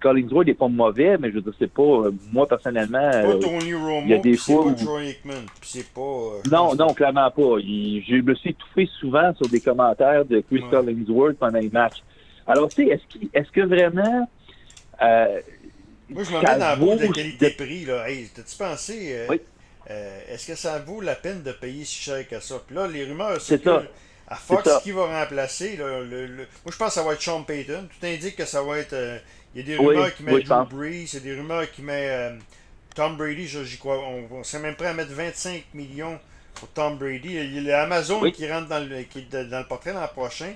Collinsworth 0.00 0.46
n'est 0.46 0.54
pas 0.54 0.68
mauvais, 0.68 1.16
mais 1.18 1.30
je 1.30 1.36
veux 1.36 1.40
dire, 1.40 1.54
c'est 1.58 1.72
pas, 1.72 1.82
euh, 1.82 2.12
moi 2.30 2.46
personnellement, 2.46 3.10
pas 3.10 3.24
euh, 3.24 3.38
Tony 3.38 3.74
Romo, 3.74 4.02
il 4.04 4.10
y 4.10 4.14
a 4.14 4.18
des 4.18 4.36
fois 4.36 4.64
pas 4.66 4.74
Troy 4.74 5.04
Aikman, 5.04 5.46
c'est 5.62 5.92
pas. 5.92 6.00
Euh, 6.00 6.40
non, 6.50 6.74
non, 6.74 6.88
clairement 6.88 7.30
pas. 7.30 7.58
je 7.58 8.20
me 8.22 8.34
suis 8.34 8.50
étouffé 8.50 8.88
souvent 9.00 9.34
sur 9.34 9.48
des 9.48 9.60
commentaires 9.60 10.24
de 10.26 10.40
Chris 10.40 10.62
Collinsworth 10.70 11.38
pendant 11.38 11.58
les 11.58 11.70
matchs. 11.70 12.02
Alors, 12.46 12.68
tu 12.68 12.84
sais, 12.86 12.90
est-ce, 12.90 13.26
est-ce 13.32 13.50
que 13.50 13.62
vraiment. 13.62 14.28
moi, 15.00 16.22
je 16.22 16.30
me 16.30 16.40
mets 16.40 16.58
dans 16.58 16.58
la 16.58 16.76
de 16.76 17.12
qualité-prix. 17.12 17.86
Là. 17.86 18.08
Hey, 18.08 18.28
t'as-tu 18.34 18.56
pensé. 18.56 19.26
Oui 19.30 19.40
euh, 19.90 20.20
est-ce 20.28 20.46
que 20.46 20.54
ça 20.54 20.78
vaut 20.78 21.00
la 21.00 21.14
peine 21.14 21.42
de 21.42 21.52
payer 21.52 21.84
si 21.84 22.00
cher 22.00 22.26
que 22.28 22.40
ça? 22.40 22.56
Puis 22.66 22.74
là, 22.74 22.86
les 22.86 23.04
rumeurs, 23.04 23.40
c'est 23.40 23.62
que 23.62 23.86
à 24.26 24.36
Fox, 24.36 24.68
qui 24.82 24.92
va 24.92 25.20
remplacer, 25.20 25.76
le, 25.76 26.26
moi 26.36 26.46
je 26.72 26.76
pense 26.76 26.88
que 26.88 26.94
ça 26.94 27.02
va 27.02 27.12
être 27.12 27.22
Sean 27.22 27.42
Payton. 27.42 27.88
Tout 27.88 28.06
indique 28.06 28.36
que 28.36 28.46
ça 28.46 28.62
va 28.62 28.78
être. 28.78 28.94
Euh, 28.94 29.18
il 29.54 29.60
y 29.60 29.64
a 29.64 29.76
des 29.76 29.76
rumeurs 29.76 30.14
qui 30.14 30.22
mettent 30.22 30.46
Drew 30.46 30.66
Brees, 30.66 31.10
il 31.12 31.14
y 31.14 31.16
a 31.16 31.20
des 31.20 31.34
rumeurs 31.34 31.70
qui 31.70 31.82
mettent 31.82 32.10
euh, 32.10 32.38
Tom 32.94 33.16
Brady, 33.16 33.46
j'y 33.46 33.78
crois. 33.78 33.98
On, 33.98 34.42
serait 34.42 34.62
même 34.62 34.76
prêt 34.76 34.88
à 34.88 34.94
mettre 34.94 35.12
25 35.12 35.64
millions 35.74 36.18
pour 36.54 36.68
Tom 36.68 36.96
Brady. 36.96 37.34
Il 37.34 37.62
y 37.62 37.70
a 37.70 37.82
Amazon 37.82 38.30
qui 38.30 38.50
rentre 38.50 38.68
dans 38.68 38.88
le, 38.88 39.02
qui, 39.02 39.22
dans 39.24 39.58
le 39.58 39.66
portrait 39.66 39.92
l'an 39.92 40.08
prochain. 40.08 40.54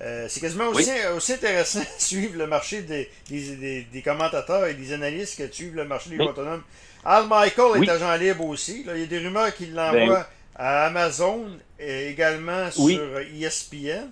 C'est 0.00 0.40
quasiment 0.40 0.68
aussi, 0.68 0.90
aussi, 1.16 1.32
intéressant 1.32 1.80
de 1.98 2.00
suivre 2.00 2.38
le 2.38 2.46
marché 2.46 2.82
des, 2.82 3.08
des, 3.28 3.86
des, 3.92 4.02
commentateurs 4.02 4.66
et 4.66 4.74
des 4.74 4.92
analystes 4.92 5.38
que 5.38 5.48
de 5.48 5.52
suivre 5.52 5.76
le 5.76 5.84
marché 5.84 6.10
des 6.10 6.20
autonomes. 6.20 6.62
Al 7.04 7.26
Michael 7.26 7.82
est 7.82 7.88
agent 7.88 8.16
libre 8.16 8.44
aussi. 8.46 8.84
Il 8.86 9.00
y 9.00 9.02
a 9.02 9.06
des 9.06 9.18
rumeurs 9.18 9.54
qu'il 9.54 9.74
l'envoie 9.74 10.06
ben 10.06 10.26
à 10.58 10.86
Amazon 10.86 11.46
et 11.78 12.08
également 12.08 12.70
sur 12.70 13.00
ESPN. 13.18 14.10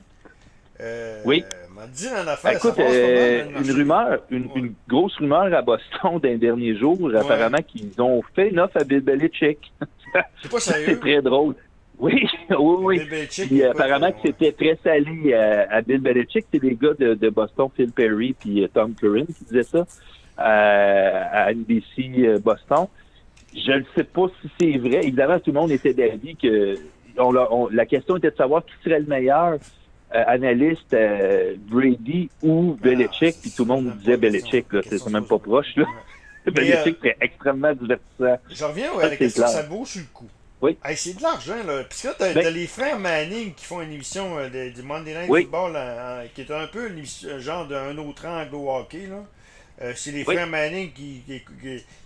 Euh, 0.81 1.23
oui. 1.25 1.45
M'a 1.75 1.87
dit 1.87 2.09
en 2.09 2.27
affaire, 2.27 2.57
Écoute, 2.57 2.79
euh, 2.79 3.45
une 3.59 3.71
rumeur, 3.71 4.21
une, 4.31 4.75
grosse 4.89 5.15
rumeur 5.17 5.53
à 5.53 5.61
Boston 5.61 6.19
d'un 6.23 6.37
dernier 6.37 6.77
jour, 6.77 7.11
apparemment 7.15 7.63
qu'ils 7.67 8.01
ont 8.01 8.23
fait 8.35 8.49
une 8.49 8.61
offre 8.61 8.79
à 8.79 8.85
Bill 8.85 9.01
Belichick. 9.01 9.73
C'est 10.43 10.51
pas 10.51 10.61
sérieux. 10.61 10.87
C'est 10.89 11.01
très 11.01 11.21
drôle. 11.21 11.55
Oui, 12.01 12.27
oui, 12.51 13.01
oui. 13.51 13.63
apparemment 13.65 14.13
que 14.13 14.19
c'était 14.23 14.53
très 14.53 14.79
salé 14.85 15.33
à, 15.35 15.81
Bill 15.81 15.99
Belichick. 15.99 16.47
C'est 16.53 16.61
des 16.61 16.75
gars 16.75 16.95
de, 16.99 17.15
de, 17.15 17.31
Boston, 17.31 17.69
Phil 17.75 17.91
Perry 17.91 18.35
puis 18.39 18.63
euh, 18.63 18.69
Tom 18.69 18.95
Curran 18.95 19.25
qui 19.27 19.45
disaient 19.45 19.63
ça. 19.63 19.87
Euh, 20.39 21.23
à 21.33 21.55
NBC 21.55 22.11
euh, 22.19 22.39
Boston. 22.39 22.89
Je 23.55 23.73
ne 23.73 23.85
sais 23.95 24.05
pas 24.05 24.27
si 24.43 24.51
c'est 24.61 24.77
vrai. 24.77 25.01
Évidemment, 25.03 25.39
tout 25.39 25.51
le 25.51 25.59
monde 25.59 25.71
était 25.71 25.95
d'avis 25.95 26.37
que 26.37 26.75
la 27.73 27.87
question 27.87 28.19
était 28.19 28.31
de 28.31 28.37
savoir 28.37 28.63
qui 28.67 28.75
serait 28.85 29.01
le 29.01 29.07
meilleur 29.07 29.55
euh, 29.55 30.25
analyste, 30.27 30.95
Brady 31.71 32.29
ou 32.43 32.77
Belichick, 32.83 33.37
puis 33.41 33.51
tout 33.51 33.65
le 33.65 33.69
monde 33.69 33.97
disait 33.97 34.19
Belichick, 34.19 34.67
c'est 34.85 35.09
même 35.09 35.27
pas 35.27 35.39
proche. 35.39 35.75
Là. 35.77 35.87
Mais, 36.55 36.73
euh, 36.77 36.93
c'est 37.03 37.17
extrêmement 37.21 37.73
divertissant. 37.73 38.39
Je 38.51 38.65
reviens 38.65 38.99
à 38.99 39.09
la 39.09 39.17
question, 39.17 39.47
ça 39.47 39.63
vaut 39.63 39.85
sur 39.85 40.03
le 40.03 40.07
coup. 40.13 40.29
Oui. 40.67 40.97
c'est 40.97 41.17
de 41.17 41.23
l'argent, 41.23 41.63
là. 41.67 41.85
Puis 41.85 42.01
là, 42.05 42.15
t'as 42.19 42.33
ben 42.33 42.53
les 42.53 42.67
frères 42.67 42.99
Manning 42.99 43.55
qui 43.55 43.65
font 43.65 43.81
une 43.81 43.93
émission 43.93 44.39
euh, 44.39 44.71
du 44.71 44.83
Monday 44.83 45.15
Night 45.15 45.27
Football, 45.27 45.79
qui 46.35 46.41
est 46.43 46.51
un 46.51 46.67
peu 46.67 46.91
un 47.31 47.39
genre 47.39 47.67
d'un 47.67 47.97
autre 47.99 48.27
angle 48.27 48.55
au 48.55 48.71
hockey, 48.71 49.07
là. 49.07 49.25
Euh, 49.83 49.93
c'est 49.95 50.11
les 50.11 50.25
frères 50.25 50.47
Manning 50.47 50.91
qui, 50.93 51.23
qui, 51.27 51.43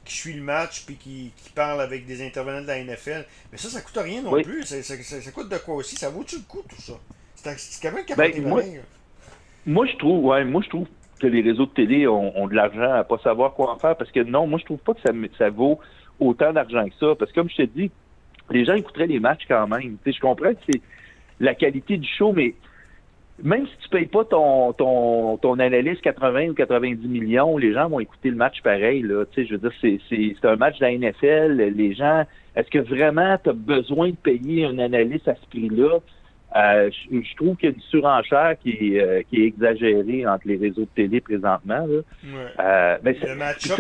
qui, 0.05 0.13
suivent 0.13 0.39
le 0.39 0.43
match 0.43 0.85
puis 0.87 0.97
qui, 0.97 1.33
qui 1.37 1.51
parlent 1.51 1.81
avec 1.81 2.05
des 2.05 2.27
intervenants 2.27 2.63
de 2.63 2.67
la 2.67 2.83
NFL. 2.83 3.25
Mais 3.53 3.59
ça, 3.59 3.69
ça 3.69 3.81
coûte 3.81 3.97
rien 3.97 4.23
non 4.23 4.43
plus. 4.43 4.65
Ça, 4.65 4.83
ça, 4.83 4.97
ça, 4.97 5.31
coûte 5.31 5.49
de 5.49 5.59
quoi 5.59 5.77
aussi? 5.77 5.95
Ça 5.95 6.11
vaut-tu 6.11 6.37
le 6.37 6.43
coup, 6.43 6.63
tout 6.69 6.81
ça? 6.81 6.95
C'est 7.37 7.81
quand 7.81 7.95
même 7.95 8.05
ben, 8.17 8.47
moi, 8.47 8.63
moi, 9.65 9.87
je 9.87 9.97
trouve, 9.97 10.25
ouais, 10.25 10.45
moi, 10.45 10.63
je 10.65 10.69
trouve 10.69 10.89
que 11.21 11.27
les 11.27 11.43
réseaux 11.43 11.67
de 11.67 11.71
télé 11.71 12.09
ont, 12.09 12.49
de 12.49 12.55
l'argent 12.55 12.93
à 12.93 13.05
pas 13.05 13.19
savoir 13.19 13.55
quoi 13.55 13.73
en 13.73 13.79
faire 13.79 13.97
parce 13.97 14.11
que 14.11 14.21
non, 14.21 14.47
moi, 14.47 14.59
je 14.59 14.65
trouve 14.65 14.79
pas 14.79 14.95
que 14.95 15.01
ça, 15.03 15.13
ça 15.39 15.51
vaut 15.51 15.79
autant 16.19 16.53
d'argent 16.53 16.85
que 16.87 16.95
ça. 16.99 17.15
Parce 17.17 17.31
que 17.31 17.37
comme 17.37 17.51
je 17.51 17.57
te 17.57 17.63
dis, 17.63 17.91
les 18.51 18.65
gens 18.65 18.75
écouteraient 18.75 19.07
les 19.07 19.21
matchs 19.21 19.45
quand 19.49 19.67
même. 19.69 19.97
je 20.05 20.21
comprends 20.21 20.53
que 20.53 20.61
c'est 20.71 20.81
la 21.41 21.55
qualité 21.55 21.97
du 21.97 22.09
show, 22.09 22.33
mais 22.33 22.55
même 23.43 23.67
si 23.67 23.73
tu 23.83 23.89
payes 23.89 24.07
pas 24.07 24.25
ton, 24.25 24.73
ton, 24.73 25.39
ton 25.39 25.59
analyse 25.59 25.99
80 26.01 26.49
ou 26.49 26.55
90 26.55 27.09
millions, 27.09 27.57
les 27.57 27.73
gens 27.73 27.89
vont 27.89 28.01
écouter 28.01 28.31
le 28.31 28.37
match 28.37 28.61
pareil. 28.63 29.03
Là. 29.03 29.25
Tu 29.27 29.43
sais, 29.43 29.49
je 29.49 29.55
veux 29.55 29.59
dire, 29.59 29.73
c'est, 29.81 29.99
c'est, 30.09 30.37
c'est 30.39 30.47
un 30.47 30.57
match 30.57 30.79
de 30.79 30.85
la 30.85 30.93
NFL. 30.93 31.73
Les 31.75 31.95
gens, 31.95 32.25
est-ce 32.55 32.69
que 32.71 32.79
vraiment 32.79 33.39
tu 33.43 33.51
as 33.51 33.55
besoin 33.55 34.11
de 34.11 34.17
payer 34.17 34.67
un 34.67 34.79
analyste 34.79 35.29
à 35.29 35.35
ce 35.35 35.47
prix-là? 35.49 35.99
Euh, 36.57 36.91
je, 37.11 37.37
trouve 37.37 37.57
qu'il 37.57 37.69
y 37.69 37.73
a 37.73 37.75
une 37.77 37.83
surenchère 37.83 38.57
qui 38.61 38.71
est, 38.71 39.01
euh, 39.01 39.23
qui 39.29 39.43
est 39.43 39.47
exagérée 39.47 40.27
entre 40.27 40.49
les 40.49 40.57
réseaux 40.57 40.83
de 40.83 40.89
télé 40.97 41.21
présentement. 41.21 41.87
Là. 41.87 42.01
Euh, 42.59 42.99
mais 43.05 43.17
le 43.23 43.37
match-up 43.37 43.79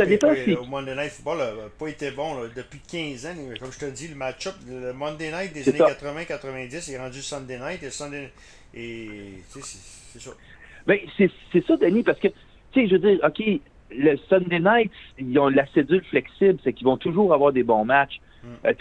au 0.60 0.66
Monday 0.66 0.94
Night 0.94 1.10
Football 1.10 1.38
n'a 1.38 1.68
pas 1.78 1.88
été 1.88 2.12
bon 2.12 2.36
depuis 2.54 2.80
15 2.88 3.26
ans. 3.26 3.34
Comme 3.58 3.72
je 3.72 3.78
te 3.78 3.90
dis, 3.90 4.08
le 4.08 4.14
match-up, 4.14 4.54
le 4.68 4.92
Monday 4.92 5.32
Night 5.32 5.52
des 5.52 5.68
années 5.68 5.92
80-90 5.92 6.92
est 6.92 6.98
rendu 6.98 7.20
Sunday 7.20 7.58
Night 7.58 7.82
et 7.82 7.90
Sunday 7.90 8.30
et 8.74 9.42
c'est 9.48 10.20
ça. 10.20 10.30
Ben, 10.86 10.98
c'est 11.18 11.66
ça, 11.66 11.76
Denis, 11.76 12.02
parce 12.02 12.18
que, 12.20 12.28
tu 12.28 12.34
sais, 12.74 12.86
je 12.86 12.92
veux 12.94 12.98
dire, 12.98 13.18
OK, 13.24 13.42
le 13.90 14.16
Sunday 14.28 14.60
Night, 14.60 14.92
ils 15.18 15.38
ont 15.38 15.48
la 15.48 15.66
cédule 15.74 16.04
flexible, 16.04 16.58
c'est 16.62 16.72
qu'ils 16.72 16.86
vont 16.86 16.96
toujours 16.96 17.34
avoir 17.34 17.52
des 17.52 17.62
bons 17.62 17.84
matchs. 17.84 18.20
Euh, 18.64 18.72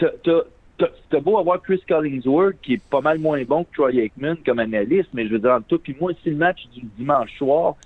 t'as 1.10 1.20
beau 1.20 1.38
avoir 1.38 1.60
Chris 1.62 1.82
Collingsworth, 1.86 2.56
qui 2.62 2.74
est 2.74 2.82
pas 2.82 3.00
mal 3.00 3.18
moins 3.18 3.42
bon 3.44 3.64
que 3.64 3.74
Troy 3.74 3.92
Aikman 3.94 4.36
comme 4.44 4.58
analyste, 4.58 5.10
mais 5.12 5.26
je 5.26 5.32
veux 5.32 5.38
dire, 5.38 5.52
en 5.52 5.60
tout, 5.60 5.78
puis 5.78 5.96
moi, 6.00 6.12
si 6.22 6.30
le 6.30 6.36
match 6.36 6.66
du 6.74 6.82
dimanche 6.98 7.36
soir, 7.36 7.76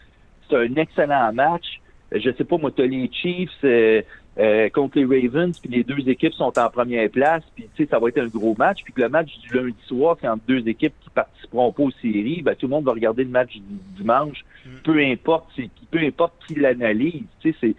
c'est 0.48 0.57
un 0.57 0.74
excellent 0.76 1.33
match. 1.33 1.80
Je 2.12 2.30
sais 2.30 2.44
pas, 2.44 2.59
moi, 2.59 2.70
t'as 2.74 2.87
les 2.87 3.11
Chiefs, 3.12 3.50
euh, 3.64 4.02
euh, 4.38 4.68
contre 4.68 4.98
les 4.98 5.04
Ravens, 5.04 5.59
puis 5.59 5.70
les 5.70 5.85
deux 5.85 6.09
équipes 6.09 6.33
sont 6.35 6.59
en 6.59 6.68
première 6.68 7.09
place, 7.09 7.42
puis 7.54 7.68
tu 7.74 7.85
sais, 7.85 7.90
ça 7.90 7.98
va 7.98 8.09
être 8.09 8.18
un 8.18 8.26
gros 8.26 8.54
match, 8.59 8.83
puis 8.83 8.92
que 8.92 9.00
le 9.00 9.09
match 9.09 9.38
du 9.38 9.57
lundi 9.57 9.76
soir, 9.87 10.16
c'est 10.20 10.28
entre 10.28 10.42
deux 10.46 10.66
équipes 10.66 10.94
qui 11.00 11.11
participeront 11.11 11.72
pas 11.72 11.83
aux 11.85 11.90
séries, 12.02 12.42
ben, 12.42 12.54
tout 12.57 12.66
le 12.66 12.70
monde 12.70 12.85
va 12.85 12.92
regarder 12.92 13.24
le 13.24 13.30
match 13.30 13.54
du 13.54 13.62
dimanche, 13.96 14.44
mm. 14.66 14.70
peu 14.83 14.98
importe, 14.98 15.46
c'est, 15.54 15.70
peu 15.90 15.98
importe 16.00 16.35
qui 16.46 16.57
l'analyse, 16.57 17.22
tu 17.40 17.52
sais, 17.52 17.57
c'est, 17.61 17.74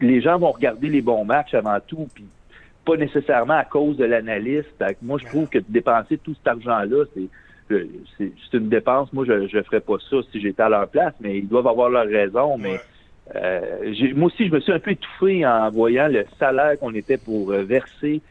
les 0.00 0.20
gens 0.20 0.38
vont 0.38 0.50
regarder 0.50 0.88
les 0.90 1.00
bons 1.00 1.24
matchs 1.24 1.54
avant 1.54 1.78
tout, 1.86 2.06
puis 2.14 2.24
pas 2.88 2.96
nécessairement 2.96 3.58
à 3.58 3.64
cause 3.64 3.98
de 3.98 4.04
l'analyste. 4.04 4.82
Moi, 5.02 5.18
je 5.22 5.26
trouve 5.26 5.46
que 5.48 5.58
de 5.58 5.64
dépenser 5.68 6.16
tout 6.16 6.34
cet 6.34 6.48
argent-là, 6.48 7.04
c'est, 7.14 7.86
c'est, 8.16 8.56
une 8.56 8.70
dépense. 8.70 9.12
Moi, 9.12 9.26
je 9.26 9.56
ne 9.56 9.62
ferais 9.62 9.80
pas 9.80 9.96
ça 10.10 10.16
si 10.32 10.40
j'étais 10.40 10.62
à 10.62 10.70
leur 10.70 10.88
place, 10.88 11.12
mais 11.20 11.38
ils 11.38 11.48
doivent 11.48 11.66
avoir 11.66 11.90
leur 11.90 12.06
raison, 12.06 12.56
mais 12.56 12.80
euh, 13.36 13.92
moi 14.14 14.28
aussi, 14.28 14.48
je 14.48 14.54
me 14.54 14.60
suis 14.60 14.72
un 14.72 14.78
peu 14.78 14.92
étouffé 14.92 15.44
en 15.44 15.70
voyant 15.70 16.08
le 16.08 16.24
salaire 16.38 16.78
qu'on 16.78 16.94
était 16.94 17.18
pour 17.18 17.52
euh, 17.52 17.62
verser 17.62 18.22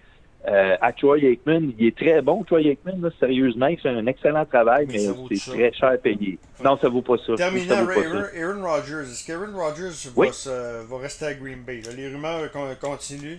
euh, 0.47 0.75
à 0.81 0.91
Troy 0.91 1.19
Aikman. 1.19 1.71
Il 1.77 1.85
est 1.85 1.95
très 1.95 2.23
bon, 2.23 2.43
Troy 2.43 2.61
Aikman, 2.61 3.11
sérieusement. 3.19 3.67
Il 3.67 3.79
fait 3.79 3.89
un 3.89 4.07
excellent 4.07 4.45
travail, 4.45 4.87
mais, 4.89 4.97
c'est 5.37 5.51
très 5.51 5.71
cher 5.73 6.01
payé. 6.01 6.39
Non, 6.63 6.77
ça 6.77 6.89
vaut 6.89 7.03
pas 7.03 7.17
ça. 7.17 7.35
Terminant, 7.35 7.75
Aaron, 7.75 8.63
Rodgers. 8.63 9.03
Est-ce 9.03 9.27
qu'Aaron 9.27 9.55
Rodgers 9.55 10.09
va, 10.15 10.97
rester 10.97 11.25
à 11.25 11.33
Green 11.35 11.61
Bay? 11.61 11.81
les 11.95 12.07
rumeurs 12.07 12.49
continuent. 12.81 13.37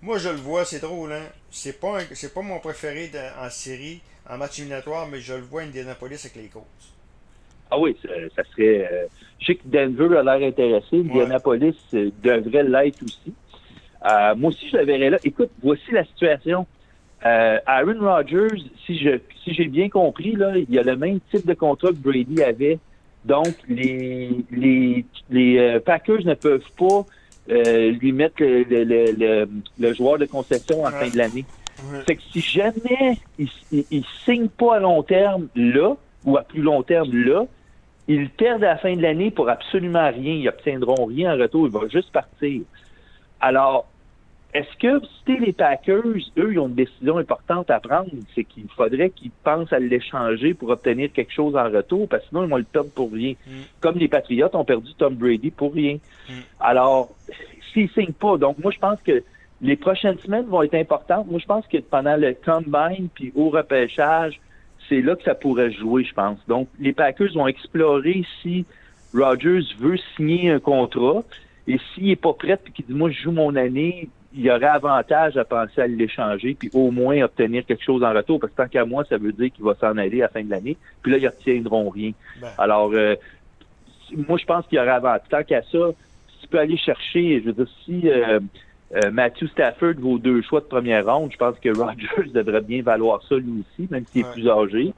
Moi, 0.00 0.18
je 0.18 0.28
le 0.28 0.36
vois, 0.36 0.64
c'est 0.64 0.80
drôle. 0.80 1.12
Hein? 1.12 1.24
C'est 1.50 1.80
pas, 1.80 1.98
pas 2.34 2.42
mon 2.42 2.60
préféré 2.60 3.10
en 3.40 3.50
série, 3.50 4.00
en 4.28 4.38
match 4.38 4.58
éliminatoire, 4.58 5.08
mais 5.08 5.20
je 5.20 5.34
le 5.34 5.40
vois 5.40 5.62
à 5.62 5.64
Indianapolis 5.64 6.20
avec 6.24 6.36
les 6.36 6.48
Colts. 6.48 6.64
Ah 7.70 7.78
oui, 7.78 7.96
ça, 8.02 8.42
serait. 8.52 8.88
Euh, 8.90 9.06
je 9.40 9.46
sais 9.46 9.54
que 9.56 9.66
Denver 9.66 10.16
a 10.18 10.22
l'air 10.22 10.48
intéressé. 10.48 11.00
Indianapolis 11.00 11.76
euh, 11.94 12.10
devrait 12.22 12.62
l'être 12.62 13.02
aussi. 13.02 13.34
Euh, 14.08 14.34
moi 14.36 14.50
aussi, 14.50 14.68
je 14.70 14.76
le 14.76 14.84
verrais 14.84 15.10
là. 15.10 15.18
Écoute, 15.24 15.50
voici 15.62 15.90
la 15.92 16.04
situation. 16.04 16.66
Aaron 17.20 17.98
Rodgers, 17.98 18.62
si 18.86 18.96
je 18.96 19.18
si 19.42 19.52
j'ai 19.52 19.66
bien 19.66 19.88
compris, 19.88 20.36
là, 20.36 20.56
il 20.56 20.72
y 20.72 20.78
a 20.78 20.82
le 20.84 20.96
même 20.96 21.18
type 21.32 21.44
de 21.44 21.54
contrat 21.54 21.88
que 21.88 21.96
Brady 21.96 22.42
avait. 22.42 22.78
Donc, 23.24 23.54
les 23.68 24.30
les, 24.52 25.04
les 25.28 25.80
Packers 25.80 26.24
ne 26.24 26.34
peuvent 26.34 26.70
pas 26.78 27.04
lui 27.48 28.12
mettre 28.12 28.42
le, 28.42 28.64
le, 28.64 29.48
le, 29.78 29.94
joueur 29.94 30.18
de 30.18 30.26
concession 30.26 30.84
en 30.84 30.90
fin 30.90 31.08
de 31.08 31.16
l'année. 31.16 31.44
C'est 32.06 32.16
que 32.16 32.22
si 32.32 32.40
jamais 32.40 33.18
il, 33.38 33.48
il, 33.72 34.04
signe 34.24 34.48
pas 34.48 34.76
à 34.76 34.80
long 34.80 35.02
terme 35.02 35.48
là, 35.54 35.94
ou 36.24 36.36
à 36.36 36.42
plus 36.42 36.60
long 36.60 36.82
terme 36.82 37.12
là, 37.12 37.44
ils 38.08 38.28
perdent 38.30 38.64
à 38.64 38.68
la 38.68 38.76
fin 38.76 38.96
de 38.96 39.02
l'année 39.02 39.30
pour 39.30 39.48
absolument 39.48 40.10
rien. 40.10 40.34
Ils 40.34 40.48
obtiendront 40.48 41.06
rien 41.06 41.34
en 41.34 41.38
retour. 41.38 41.66
Ils 41.66 41.72
vont 41.72 41.88
juste 41.88 42.10
partir. 42.10 42.62
Alors, 43.40 43.86
est-ce 44.54 44.76
que 44.78 45.04
si 45.26 45.36
les 45.36 45.52
Packers, 45.52 46.02
eux, 46.06 46.52
ils 46.52 46.58
ont 46.58 46.68
une 46.68 46.74
décision 46.74 47.18
importante 47.18 47.70
à 47.70 47.80
prendre, 47.80 48.10
c'est 48.34 48.44
qu'il 48.44 48.66
faudrait 48.74 49.10
qu'ils 49.10 49.30
pensent 49.30 49.72
à 49.72 49.78
l'échanger 49.78 50.54
pour 50.54 50.70
obtenir 50.70 51.12
quelque 51.12 51.32
chose 51.32 51.54
en 51.54 51.64
retour, 51.64 52.08
parce 52.08 52.22
que 52.22 52.28
sinon, 52.30 52.44
ils 52.44 52.50
vont 52.50 52.56
le 52.56 52.64
perdre 52.64 52.90
pour 52.90 53.12
rien. 53.12 53.34
Mm. 53.46 53.50
Comme 53.80 53.98
les 53.98 54.08
Patriots 54.08 54.48
ont 54.54 54.64
perdu 54.64 54.94
Tom 54.96 55.14
Brady 55.14 55.50
pour 55.50 55.74
rien. 55.74 55.98
Mm. 56.28 56.32
Alors, 56.60 57.10
s'ils 57.72 57.84
ne 57.84 57.88
signent 57.88 58.12
pas, 58.12 58.38
donc 58.38 58.58
moi, 58.58 58.72
je 58.72 58.78
pense 58.78 58.98
que 59.02 59.22
les 59.60 59.76
prochaines 59.76 60.18
semaines 60.20 60.46
vont 60.46 60.62
être 60.62 60.74
importantes. 60.74 61.26
Moi, 61.30 61.40
je 61.40 61.46
pense 61.46 61.66
que 61.66 61.78
pendant 61.78 62.16
le 62.16 62.34
combine 62.44 63.08
puis 63.12 63.32
au 63.34 63.50
repêchage, 63.50 64.40
c'est 64.88 65.02
là 65.02 65.14
que 65.14 65.24
ça 65.24 65.34
pourrait 65.34 65.72
jouer, 65.72 66.04
je 66.04 66.14
pense. 66.14 66.38
Donc, 66.48 66.68
les 66.80 66.94
Packers 66.94 67.34
vont 67.34 67.48
explorer 67.48 68.24
si 68.40 68.64
Rodgers 69.12 69.74
veut 69.78 69.98
signer 70.16 70.50
un 70.50 70.60
contrat 70.60 71.22
et 71.66 71.78
s'il 71.92 72.06
n'est 72.06 72.16
pas 72.16 72.32
prêt 72.32 72.58
et 72.66 72.70
qu'il 72.70 72.86
dit 72.86 72.94
moi 72.94 73.10
je 73.10 73.22
joue 73.22 73.32
mon 73.32 73.54
année, 73.56 74.08
il 74.34 74.42
y 74.42 74.50
aurait 74.50 74.66
avantage 74.66 75.36
à 75.36 75.44
penser 75.44 75.80
à 75.80 75.86
l'échanger 75.86 76.54
puis 76.54 76.70
au 76.74 76.90
moins 76.90 77.22
obtenir 77.22 77.64
quelque 77.64 77.82
chose 77.82 78.02
en 78.02 78.12
retour 78.12 78.38
parce 78.38 78.52
que 78.52 78.62
tant 78.62 78.68
qu'à 78.68 78.84
moi, 78.84 79.04
ça 79.08 79.16
veut 79.16 79.32
dire 79.32 79.50
qu'il 79.52 79.64
va 79.64 79.74
s'en 79.74 79.96
aller 79.96 80.20
à 80.20 80.26
la 80.26 80.28
fin 80.28 80.42
de 80.42 80.50
l'année. 80.50 80.76
Puis 81.02 81.12
là, 81.12 81.18
ils 81.18 81.24
n'obtiendront 81.24 81.88
rien. 81.88 82.12
Ben. 82.40 82.48
Alors, 82.58 82.90
euh, 82.92 83.14
moi, 84.28 84.38
je 84.38 84.44
pense 84.44 84.66
qu'il 84.66 84.76
y 84.76 84.80
aurait 84.80 84.90
avantage. 84.90 85.28
Tant 85.30 85.42
qu'à 85.42 85.62
ça, 85.62 85.90
si 86.28 86.40
tu 86.42 86.48
peux 86.48 86.58
aller 86.58 86.76
chercher, 86.76 87.40
je 87.40 87.46
veux 87.46 87.52
dire, 87.52 87.68
si 87.84 88.08
euh, 88.08 88.40
euh, 88.94 89.10
Matthew 89.10 89.48
Stafford 89.48 89.94
vaut 89.98 90.18
deux 90.18 90.42
choix 90.42 90.60
de 90.60 90.66
première 90.66 91.06
ronde. 91.06 91.30
Je 91.32 91.36
pense 91.36 91.58
que 91.58 91.76
Rodgers 91.76 92.30
devrait 92.34 92.62
bien 92.62 92.82
valoir 92.82 93.22
ça 93.28 93.36
lui 93.36 93.60
aussi, 93.60 93.88
même 93.90 94.04
s'il 94.06 94.22
est 94.22 94.32
plus 94.32 94.48
âgé. 94.48 94.92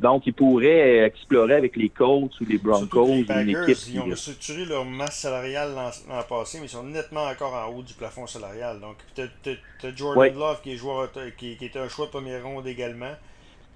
Donc, 0.00 0.26
il 0.26 0.34
pourrait 0.34 1.04
explorer 1.04 1.54
avec 1.54 1.76
les 1.76 1.88
Colts 1.88 2.40
ou 2.40 2.44
les 2.44 2.58
Broncos 2.58 3.06
les 3.06 3.22
une 3.22 3.50
équipe. 3.50 3.78
Ils 3.88 4.00
ont 4.00 4.16
structuré 4.16 4.64
leur 4.64 4.84
masse 4.84 5.20
salariale 5.20 5.74
l'an 5.74 6.22
passé, 6.28 6.58
mais 6.58 6.66
ils 6.66 6.70
sont 6.70 6.82
nettement 6.82 7.24
encore 7.24 7.54
en 7.54 7.66
haut 7.68 7.82
du 7.82 7.94
plafond 7.94 8.26
salarial. 8.26 8.80
Donc, 8.80 8.96
tu 9.14 9.22
as, 9.22 9.96
Jordan 9.96 10.34
Love 10.34 10.60
qui 10.62 10.72
est, 10.72 10.76
joueur, 10.76 11.10
qui, 11.36 11.56
qui, 11.56 11.64
est 11.64 11.76
un 11.76 11.88
choix 11.88 12.06
de 12.06 12.10
première 12.10 12.42
ronde 12.42 12.66
également. 12.66 13.14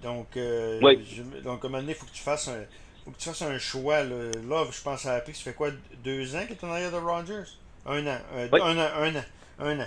Donc, 0.02 0.36
euh, 0.36 0.80
donc 1.44 1.64
à 1.64 1.66
un 1.66 1.70
moment 1.70 1.80
donné, 1.80 1.92
il 1.92 1.94
faut 1.94 2.06
que 2.06 2.12
tu 2.12 2.22
fasses 2.22 2.48
un, 2.48 2.64
faut 3.04 3.10
que 3.12 3.18
tu 3.18 3.28
fasses 3.28 3.42
un 3.42 3.58
choix. 3.58 4.02
Love, 4.02 4.76
je 4.76 4.82
pense, 4.82 5.06
à 5.06 5.18
la 5.18 5.24
ça 5.24 5.32
fait 5.32 5.54
quoi 5.54 5.70
Deux 6.02 6.34
ans 6.34 6.42
qu'il 6.46 6.56
est 6.56 6.64
en 6.64 6.70
arrière 6.70 6.90
de 6.90 6.96
Rodgers? 6.96 7.50
Un 7.86 8.06
an. 8.06 8.18
Euh, 8.34 8.48
un 8.52 8.76
an. 8.76 8.88
Un 8.98 9.16
an 9.16 9.24
un 9.58 9.80
an. 9.80 9.86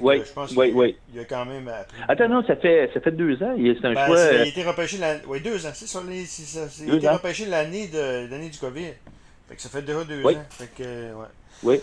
Oui, 0.00 0.22
je 0.26 0.32
pense 0.32 0.56
oui, 0.56 0.72
oui. 0.74 0.96
Il 1.12 1.20
a 1.20 1.24
quand 1.24 1.44
même 1.44 1.68
appris. 1.68 1.96
Attends, 2.08 2.28
non, 2.28 2.44
ça 2.44 2.56
fait, 2.56 2.90
ça 2.92 3.00
fait 3.00 3.12
deux 3.12 3.42
ans. 3.42 3.54
C'est 3.56 3.86
un 3.86 3.94
ben, 3.94 4.06
choix. 4.06 4.18
Il 4.32 4.40
a 4.40 4.46
été 4.46 4.62
repêché 4.62 4.98
l'année. 4.98 5.20
Oui, 5.26 5.40
deux 5.40 5.66
ans. 5.66 5.70
C'est 5.72 5.86
ça. 5.86 6.00
Il 6.84 6.92
a 6.92 6.96
été 6.96 7.08
repêché 7.08 7.46
l'année 7.46 7.88
de, 7.88 8.30
l'année 8.30 8.50
du 8.50 8.58
COVID. 8.58 8.92
Fait 9.48 9.56
que 9.56 9.62
ça 9.62 9.68
fait 9.68 9.82
déjà 9.82 10.04
deux 10.04 10.24
ans. 10.24 10.42
Fait 10.50 10.70
que, 10.76 11.14
ouais. 11.14 11.26
Oui. 11.62 11.80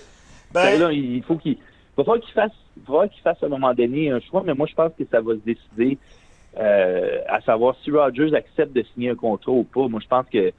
Ben, 0.53 0.79
là, 0.79 0.91
il 0.91 1.23
faut 1.23 1.37
qu'il. 1.37 1.57
va 1.97 2.03
falloir 2.03 2.19
qu'il 2.19 2.33
fasse, 2.33 2.51
il 2.75 2.83
va 2.91 3.07
qu'il 3.07 3.21
fasse 3.21 3.41
à 3.41 3.45
un 3.45 3.49
moment 3.49 3.73
donné 3.73 4.11
un 4.11 4.19
choix, 4.19 4.43
mais 4.45 4.53
moi, 4.53 4.67
je 4.69 4.75
pense 4.75 4.91
que 4.97 5.03
ça 5.09 5.21
va 5.21 5.33
se 5.33 5.39
décider 5.39 5.97
euh, 6.57 7.19
à 7.27 7.39
savoir 7.41 7.75
si 7.83 7.91
Rogers 7.91 8.33
accepte 8.35 8.73
de 8.75 8.83
signer 8.93 9.11
un 9.11 9.15
contrat 9.15 9.51
ou 9.51 9.63
pas. 9.63 9.87
Moi, 9.87 10.01
je 10.01 10.07
pense 10.07 10.25
que 10.31 10.51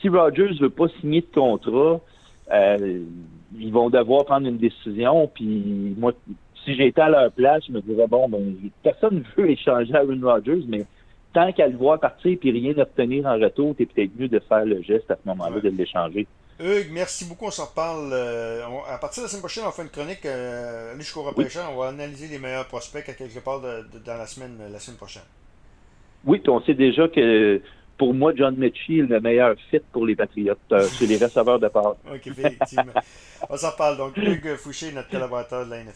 si 0.00 0.08
Rogers 0.08 0.54
ne 0.54 0.58
veut 0.60 0.70
pas 0.70 0.88
signer 1.00 1.20
de 1.20 1.32
contrat, 1.32 2.00
euh, 2.52 3.04
ils 3.56 3.72
vont 3.72 3.90
devoir 3.90 4.24
prendre 4.24 4.48
une 4.48 4.58
décision. 4.58 5.30
Puis 5.32 5.94
moi, 5.96 6.12
si 6.66 6.74
j'étais 6.74 7.00
à 7.00 7.08
leur 7.08 7.32
place, 7.32 7.62
je 7.66 7.72
me 7.72 7.80
dirais 7.80 8.06
bon, 8.08 8.28
ben, 8.28 8.54
personne 8.82 9.24
ne 9.24 9.42
veut 9.42 9.50
échanger 9.50 9.94
Aaron 9.94 10.20
Rodgers, 10.20 10.64
mais 10.68 10.84
tant 11.32 11.52
qu'à 11.52 11.68
le 11.68 11.76
voir 11.76 12.00
partir 12.00 12.36
et 12.42 12.50
rien 12.50 12.76
obtenir 12.76 13.24
en 13.26 13.38
retour, 13.38 13.74
t'es 13.76 13.86
peut-être 13.86 14.10
mieux 14.18 14.28
de 14.28 14.40
faire 14.40 14.64
le 14.64 14.82
geste 14.82 15.10
à 15.10 15.14
ce 15.14 15.28
moment-là 15.28 15.60
de 15.60 15.68
l'échanger. 15.70 16.26
Hugues, 16.58 16.90
merci 16.90 17.26
beaucoup. 17.26 17.46
On 17.46 17.50
s'en 17.50 17.66
reparle. 17.66 18.10
Euh, 18.12 18.64
à 18.88 18.98
partir 18.98 19.22
de 19.22 19.26
la 19.26 19.30
semaine 19.30 19.42
prochaine, 19.42 19.64
on 19.66 19.70
fait 19.70 19.82
une 19.82 19.90
chronique. 19.90 20.24
Euh, 20.24 20.96
jusqu'au 20.98 21.22
repêcheur, 21.22 21.70
on 21.72 21.76
va 21.76 21.88
analyser 21.88 22.28
les 22.28 22.38
meilleurs 22.38 22.66
prospects 22.66 23.06
à 23.08 23.12
quelque 23.12 23.38
part 23.40 23.60
dans 23.60 24.16
la 24.16 24.26
semaine, 24.26 24.58
la 24.72 24.78
semaine 24.78 24.96
prochaine. 24.96 25.22
Oui, 26.24 26.42
on 26.48 26.60
sait 26.62 26.74
déjà 26.74 27.06
que 27.08 27.60
pour 27.98 28.12
moi, 28.14 28.32
John 28.34 28.56
Mitchell 28.56 29.00
est 29.00 29.02
le 29.02 29.20
meilleur 29.20 29.56
fit 29.70 29.80
pour 29.92 30.06
les 30.06 30.16
Patriotes. 30.16 30.58
Euh, 30.72 30.82
c'est 30.82 31.06
les 31.06 31.16
receveurs 31.24 31.58
de 31.58 31.68
part. 31.68 31.96
OK, 32.10 32.26
effectivement. 32.26 32.92
on 33.48 33.56
s'en 33.56 33.70
reparle. 33.70 33.96
Donc, 33.96 34.16
Hugues 34.16 34.56
Fouché, 34.56 34.92
notre 34.92 35.08
collaborateur 35.08 35.64
de 35.64 35.70
la 35.70 35.84
NFL. 35.84 35.92